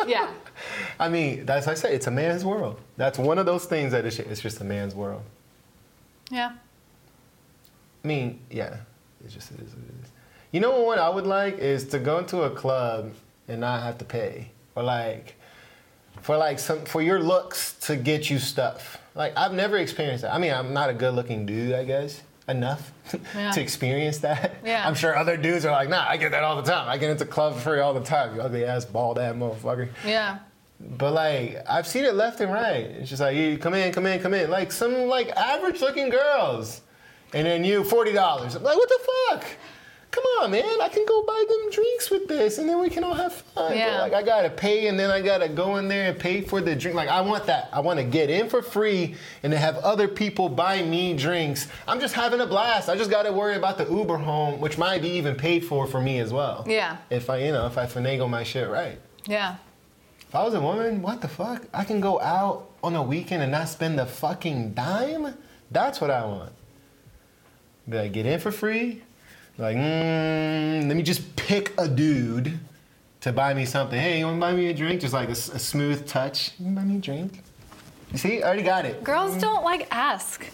[0.07, 0.29] Yeah.
[0.99, 2.79] I mean, that's like I say, it's a man's world.
[2.97, 5.23] That's one of those things that it's, it's just a man's world.
[6.31, 6.53] Yeah.
[8.03, 8.77] I mean, yeah,
[9.23, 10.11] it just it is what it is.
[10.55, 13.11] You know what I would like is to go into a club
[13.49, 15.35] and not have to pay, or like,
[16.21, 18.97] for like some for your looks to get you stuff.
[19.15, 20.33] Like I've never experienced that.
[20.33, 22.93] I mean, I'm not a good-looking dude, I guess, enough
[23.35, 23.51] Yeah.
[23.51, 24.55] to experience that.
[24.63, 24.87] Yeah.
[24.87, 26.87] I'm sure other dudes are like, nah, I get that all the time.
[26.87, 28.33] I get into clubs for free all the time.
[28.33, 29.89] You ugly ass bald ass motherfucker.
[30.05, 30.39] Yeah.
[30.79, 32.85] But like I've seen it left and right.
[32.97, 34.49] It's just like you come in, come in, come in.
[34.49, 36.79] Like some like average looking girls.
[37.33, 38.55] And then you forty dollars.
[38.55, 38.99] I'm like, what the
[39.41, 39.45] fuck?
[40.15, 40.81] Come on, man.
[40.81, 43.73] I can go buy them drinks with this and then we can all have fun.
[43.73, 46.61] But, like I gotta pay and then I gotta go in there and pay for
[46.61, 46.95] the drink.
[46.95, 47.67] Like I want that.
[47.73, 51.67] I wanna get in for free and to have other people buy me drinks.
[51.85, 52.87] I'm just having a blast.
[52.87, 55.99] I just gotta worry about the Uber home, which might be even paid for for
[55.99, 56.63] me as well.
[56.65, 56.95] Yeah.
[57.09, 58.97] If I, you know, if I finagle my shit right.
[59.25, 59.57] Yeah.
[60.21, 61.65] If I was a woman, what the fuck?
[61.73, 65.35] I can go out on a weekend and not spend a fucking dime?
[65.71, 66.53] That's what I want.
[67.89, 69.01] Be like, get in for free.
[69.57, 72.59] Like, mm, let me just pick a dude
[73.21, 73.99] to buy me something.
[73.99, 75.01] Hey, you wanna buy me a drink?
[75.01, 76.51] Just like a smooth touch.
[76.59, 77.41] You buy me a drink?
[78.11, 79.03] You see, I already got it.
[79.03, 80.45] Girls don't like ask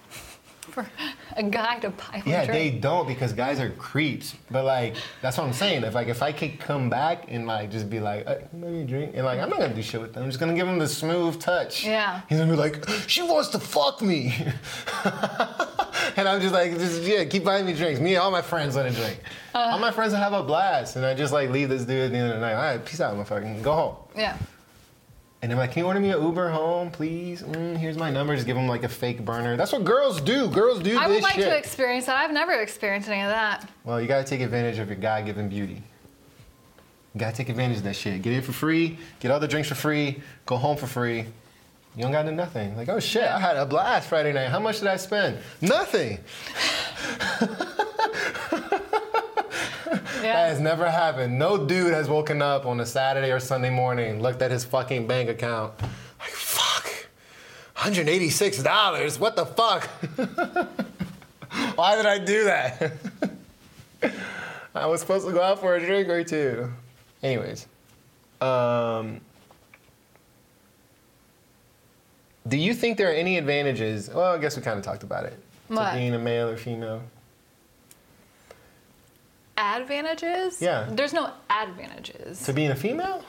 [0.61, 0.87] for
[1.35, 4.35] a guy to buy Yeah, a they don't because guys are creeps.
[4.49, 5.83] But like, that's what I'm saying.
[5.83, 8.81] If like, if I could come back and like just be like, can buy me
[8.83, 10.23] a drink, and like, I'm not gonna do shit with them.
[10.23, 11.83] I'm just gonna give them the smooth touch.
[11.85, 12.21] Yeah.
[12.29, 14.33] He's gonna be like, she wants to fuck me,
[16.17, 17.99] and I'm just like, just yeah, keep buying me drinks.
[17.99, 19.19] Me and all my friends want to drink.
[19.53, 19.59] Uh.
[19.59, 22.11] all my friends will have a blast, and I just like leave this dude at
[22.11, 22.53] the end of the night.
[22.53, 23.61] All right, peace out, motherfucker.
[23.61, 23.95] Go home.
[24.15, 24.37] Yeah.
[25.41, 27.41] And they're like, can you order me an Uber home, please?
[27.41, 28.35] Mm, here's my number.
[28.35, 29.57] Just give them like a fake burner.
[29.57, 30.47] That's what girls do.
[30.47, 31.01] Girls do these shit.
[31.01, 31.49] I would like shit.
[31.49, 32.15] to experience that.
[32.15, 33.67] I've never experienced any of that.
[33.83, 35.81] Well, you gotta take advantage of your God-given beauty.
[37.13, 38.21] You gotta take advantage of that shit.
[38.21, 41.25] Get in for free, get all the drinks for free, go home for free.
[41.95, 42.75] You don't gotta do nothing.
[42.77, 44.49] Like, oh shit, I had a blast Friday night.
[44.49, 45.39] How much did I spend?
[45.61, 46.19] Nothing.
[50.21, 51.39] That has never happened.
[51.39, 55.07] No dude has woken up on a Saturday or Sunday morning, looked at his fucking
[55.07, 55.73] bank account,
[56.19, 57.07] like, fuck,
[57.75, 59.19] $186.
[59.19, 59.85] What the fuck?
[61.75, 62.91] Why did I do that?
[64.75, 66.71] I was supposed to go out for a drink or two.
[67.23, 67.65] Anyways,
[68.39, 69.21] um,
[72.47, 74.09] do you think there are any advantages?
[74.09, 75.37] Well, I guess we kind of talked about it.
[75.67, 75.91] What?
[75.91, 77.01] To being a male or female.
[79.57, 80.61] Advantages?
[80.61, 80.87] Yeah.
[80.89, 82.43] There's no advantages.
[82.45, 83.23] To being a female?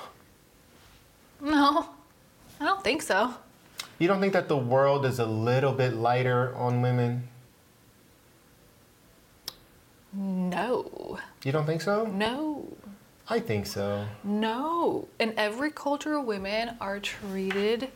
[1.41, 1.89] No.
[2.61, 3.35] I don't think so.
[3.99, 7.29] You don't think that the world is a little bit lighter on women?
[10.13, 11.19] No.
[11.45, 12.07] You don't think so?
[12.07, 12.67] No.
[13.29, 14.07] I think so.
[14.25, 15.09] No.
[15.19, 17.91] In every culture, women are treated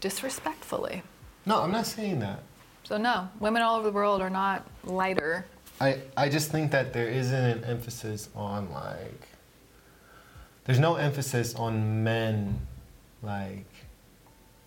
[0.00, 1.02] disrespectfully.
[1.46, 2.42] No, I'm not saying that.
[2.84, 5.46] So, no, women all over the world are not lighter.
[5.80, 9.28] I, I just think that there isn't an emphasis on like
[10.64, 12.60] there's no emphasis on men
[13.22, 13.66] like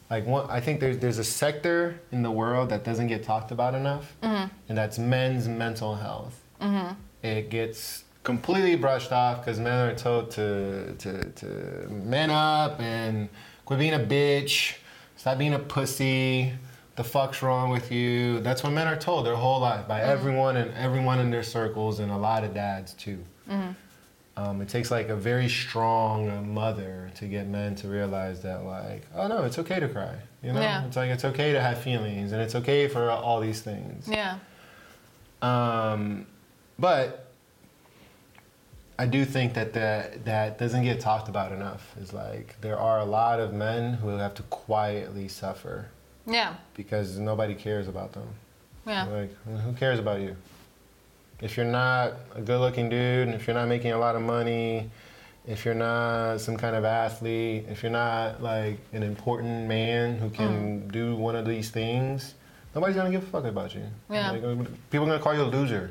[0.09, 3.51] like one I think there's there's a sector in the world that doesn't get talked
[3.51, 4.47] about enough mm-hmm.
[4.69, 6.41] and that's men's mental health.
[6.61, 6.93] Mm-hmm.
[7.23, 13.29] It gets completely brushed off because men are told to, to to man up and
[13.65, 14.75] quit being a bitch,
[15.21, 16.51] stop being a pussy.
[16.95, 18.39] The fuck's wrong with you?
[18.39, 21.99] That's what men are told their whole life by everyone and everyone in their circles
[21.99, 23.23] and a lot of dads too.
[24.37, 29.05] Um, it takes like a very strong mother to get men to realize that like,
[29.13, 30.15] oh no, it's okay to cry.
[30.41, 30.85] You know, Yeah.
[30.87, 34.07] it's like it's okay to have feelings and it's okay for all these things.
[34.07, 34.39] Yeah.
[35.43, 36.25] Um,
[36.79, 37.20] but
[38.99, 41.95] I do think that, that that doesn't get talked about enough.
[41.99, 45.87] Is like there are a lot of men who have to quietly suffer
[46.27, 46.55] Yeah.
[46.75, 48.27] because nobody cares about them.
[48.85, 49.05] Yeah.
[49.05, 50.35] Like, who cares about you?
[51.41, 54.89] If you're not a good-looking dude, if you're not making a lot of money,
[55.47, 60.29] if you're not some kind of athlete, if you're not like an important man who
[60.29, 60.91] can Mm.
[60.91, 62.35] do one of these things,
[62.75, 63.83] nobody's gonna give a fuck about you.
[64.09, 64.31] Yeah.
[64.31, 64.41] Like,
[64.91, 65.89] people are gonna call you a loser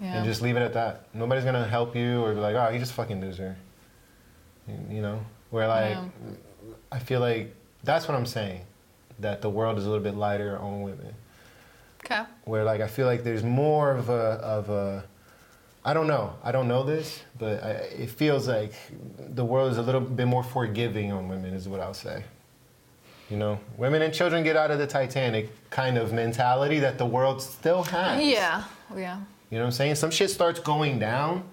[0.00, 0.16] Yeah.
[0.16, 1.06] and just leave it at that.
[1.14, 3.56] Nobody's gonna help you or be like, oh, he's just fucking loser.
[4.68, 5.20] You- You know,
[5.50, 6.04] where like, Yeah.
[6.90, 8.62] I feel like that's what I'm saying,
[9.20, 11.14] that the world is a little bit lighter on women
[12.04, 12.22] okay.
[12.44, 14.12] where like I feel like there's more of a
[14.56, 15.04] of a
[15.84, 17.70] I don't know I don't know this but I,
[18.02, 18.72] it feels like
[19.18, 22.24] the world is a little bit more forgiving on women is what I'll say
[23.30, 27.06] You know, women and children get out of the Titanic kind of mentality that the
[27.06, 28.22] world still has.
[28.22, 28.64] Yeah.
[28.96, 29.18] Yeah.
[29.54, 29.94] You know what I'm saying?
[29.94, 31.44] Some shit starts going down,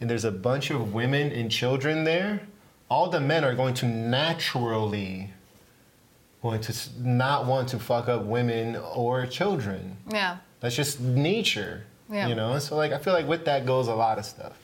[0.00, 2.42] and there's a bunch of women and children there.
[2.88, 5.32] All the men are going to naturally
[6.40, 9.96] going to not want to fuck up women or children.
[10.08, 10.36] Yeah.
[10.60, 11.82] That's just nature.
[12.08, 12.28] Yeah.
[12.28, 12.60] You know?
[12.60, 14.56] So like I feel like with that goes a lot of stuff.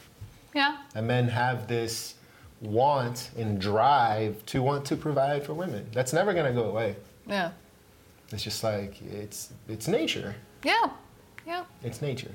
[0.54, 0.76] Yeah.
[0.94, 2.14] And men have this
[2.60, 5.84] want and drive to want to provide for women.
[5.92, 6.94] That's never gonna go away.
[7.26, 7.50] Yeah.
[8.30, 10.36] It's just like it's it's nature.
[10.62, 10.90] Yeah.
[11.44, 11.64] Yeah.
[11.82, 12.30] It's nature.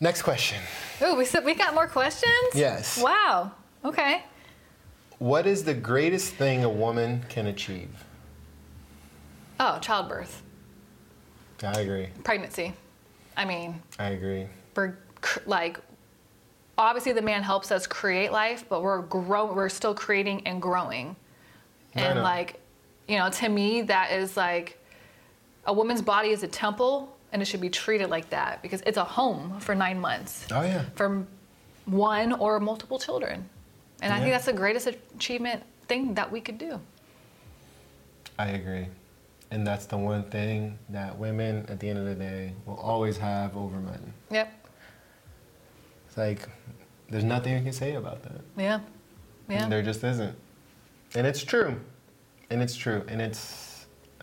[0.00, 0.60] Next question.
[1.02, 2.32] Ooh, we said we got more questions?
[2.54, 3.00] Yes.
[3.02, 3.52] Wow.
[3.84, 4.22] Okay.
[5.18, 7.88] What is the greatest thing a woman can achieve?
[9.60, 10.42] Oh, childbirth,
[11.62, 12.08] I agree.
[12.24, 12.74] pregnancy.
[13.36, 14.46] I mean, I agree.
[14.74, 14.98] we're
[15.46, 15.78] like
[16.76, 21.16] obviously the man helps us create life, but we're grow we're still creating and growing.
[21.94, 22.60] And like,
[23.06, 24.78] you know, to me that is like
[25.66, 28.96] a woman's body is a temple and it should be treated like that because it's
[28.96, 30.84] a home for 9 months Oh yeah.
[30.94, 31.26] for
[31.84, 33.50] one or multiple children.
[34.00, 36.80] And I think that's the greatest achievement thing that we could do.
[38.38, 38.86] I agree.
[39.50, 43.16] And that's the one thing that women at the end of the day will always
[43.18, 44.12] have over men.
[44.30, 44.68] Yep.
[46.06, 46.48] It's like
[47.10, 48.40] there's nothing you can say about that.
[48.56, 48.78] Yeah.
[49.48, 49.64] Yeah.
[49.64, 50.36] And There just isn't.
[51.16, 51.80] And it's true.
[52.50, 53.04] And it's true.
[53.08, 53.38] And it's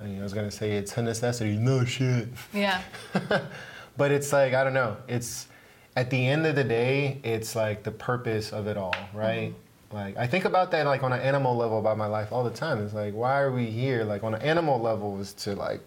[0.02, 1.58] I, mean, I was gonna say it's a necessity.
[1.58, 2.28] No shit.
[2.54, 2.82] Yeah.
[3.98, 4.98] but it's like I don't know.
[5.08, 5.48] It's
[5.96, 9.50] at the end of the day, it's like the purpose of it all, right?
[9.52, 9.96] Mm-hmm.
[9.96, 12.50] Like I think about that like on an animal level about my life all the
[12.50, 12.84] time.
[12.84, 14.04] It's like why are we here?
[14.04, 15.82] Like on an animal level is to like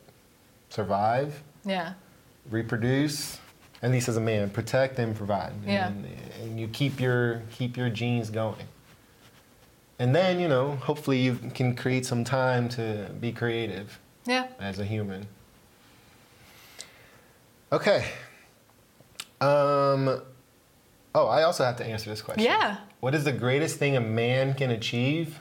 [0.68, 1.94] survive, Yeah.
[2.50, 3.38] reproduce,
[3.82, 5.52] at least as a man, protect and provide.
[5.66, 5.88] Yeah.
[5.88, 6.06] And,
[6.42, 8.66] and you keep your keep your genes going.
[9.98, 14.46] And then, you know, hopefully you can create some time to be creative Yeah.
[14.58, 15.26] as a human.
[17.72, 18.06] Okay.
[19.40, 20.22] Um
[21.16, 22.44] Oh, I also have to answer this question.
[22.44, 22.78] Yeah.
[23.00, 25.38] What is the greatest thing a man can achieve?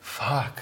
[0.00, 0.60] Fuck.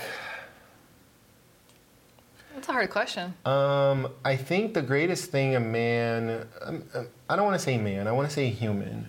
[2.55, 3.35] That's a hard question.
[3.45, 7.79] Um, I think the greatest thing a man, um, um, I don't want to say
[7.79, 9.09] man, I want to say human.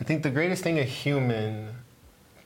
[0.00, 1.74] I think the greatest thing a human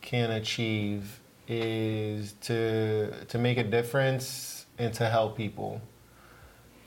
[0.00, 1.18] can achieve
[1.60, 5.80] is to to make a difference and to help people.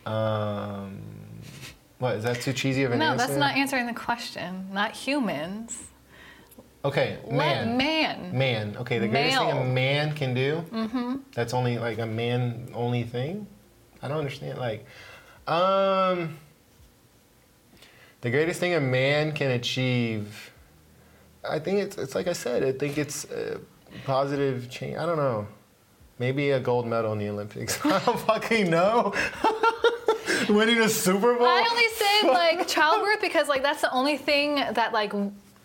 [0.06, 1.02] Um,
[2.00, 3.18] what is that too cheesy of an No, answer?
[3.18, 4.70] No, that's not answering the question.
[4.74, 5.88] Not humans.
[6.84, 7.78] Okay, Let man.
[7.78, 8.38] man.
[8.38, 8.78] Man.
[8.78, 10.64] Okay, the greatest thing a man can do.
[10.72, 11.16] Mm-hmm.
[11.34, 13.48] That's only like a man only thing.
[14.04, 14.60] I don't understand.
[14.60, 14.86] Like,
[15.48, 16.38] um,
[18.22, 20.52] the greatest thing a man can achieve.
[21.48, 22.64] I think it's it's like I said.
[22.64, 23.60] I think it's a
[24.04, 24.98] positive change.
[24.98, 25.48] I don't know.
[26.20, 27.80] Maybe a gold medal in the Olympics.
[27.86, 29.14] I don't fucking know.
[30.50, 31.48] Winning a Super Bowl.
[31.48, 32.28] I only say
[32.60, 35.14] like childbirth because like that's the only thing that like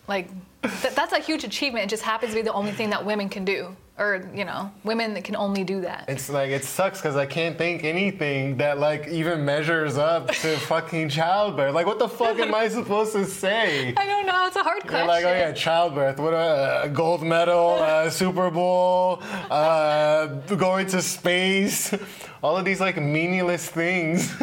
[0.09, 0.29] like
[0.63, 1.85] th- that's a huge achievement.
[1.85, 4.73] It just happens to be the only thing that women can do, or you know,
[4.83, 6.07] women that can only do that.
[6.09, 10.57] It's like it sucks because I can't think anything that like even measures up to
[10.71, 11.75] fucking childbirth.
[11.75, 13.95] Like, what the fuck am I supposed to say?
[13.97, 14.47] I don't know.
[14.47, 15.07] It's a hard question.
[15.07, 16.19] like, oh yeah, childbirth.
[16.19, 20.27] What a, a gold medal, uh, Super Bowl, uh,
[20.57, 21.95] going to space.
[22.43, 24.35] All of these like meaningless things.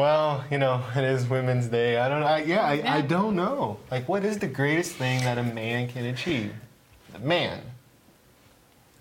[0.00, 1.98] Well, you know, it is Women's Day.
[1.98, 2.26] I don't know.
[2.26, 3.78] I, yeah, I, I don't know.
[3.90, 6.54] Like, what is the greatest thing that a man can achieve?
[7.20, 7.60] Man.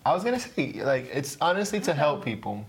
[0.05, 1.99] I was gonna say, like, it's honestly to uh-huh.
[1.99, 2.65] help people.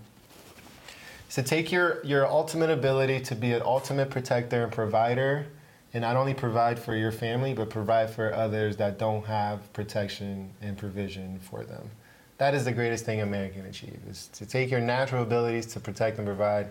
[1.25, 5.47] It's to take your your ultimate ability to be an ultimate protector and provider,
[5.93, 10.51] and not only provide for your family, but provide for others that don't have protection
[10.61, 11.89] and provision for them.
[12.37, 15.65] That is the greatest thing a man can achieve: is to take your natural abilities
[15.67, 16.67] to protect and provide,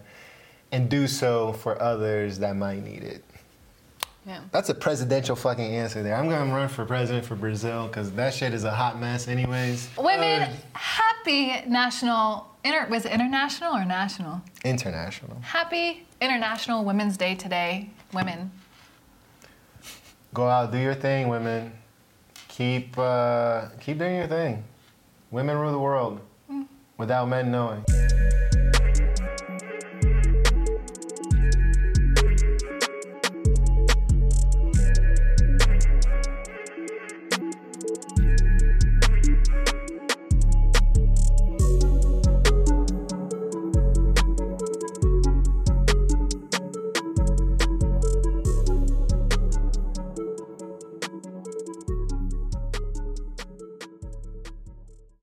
[0.72, 3.24] and do so for others that might need it.
[4.26, 4.40] yeah.
[4.52, 6.14] That's a presidential fucking answer there.
[6.14, 9.88] I'm gonna run for president for Brazil because that shit is a hot mess, anyways.
[9.98, 12.46] Women, Uh, happy national.
[12.62, 14.42] Inter, was it international or national?
[14.64, 15.38] international.
[15.40, 18.50] Happy International Women's Day today, women.
[20.34, 21.72] Go out, do your thing, women.
[22.48, 24.62] Keep uh, keep doing your thing.
[25.30, 26.20] Women rule the world
[26.98, 27.82] without men knowing.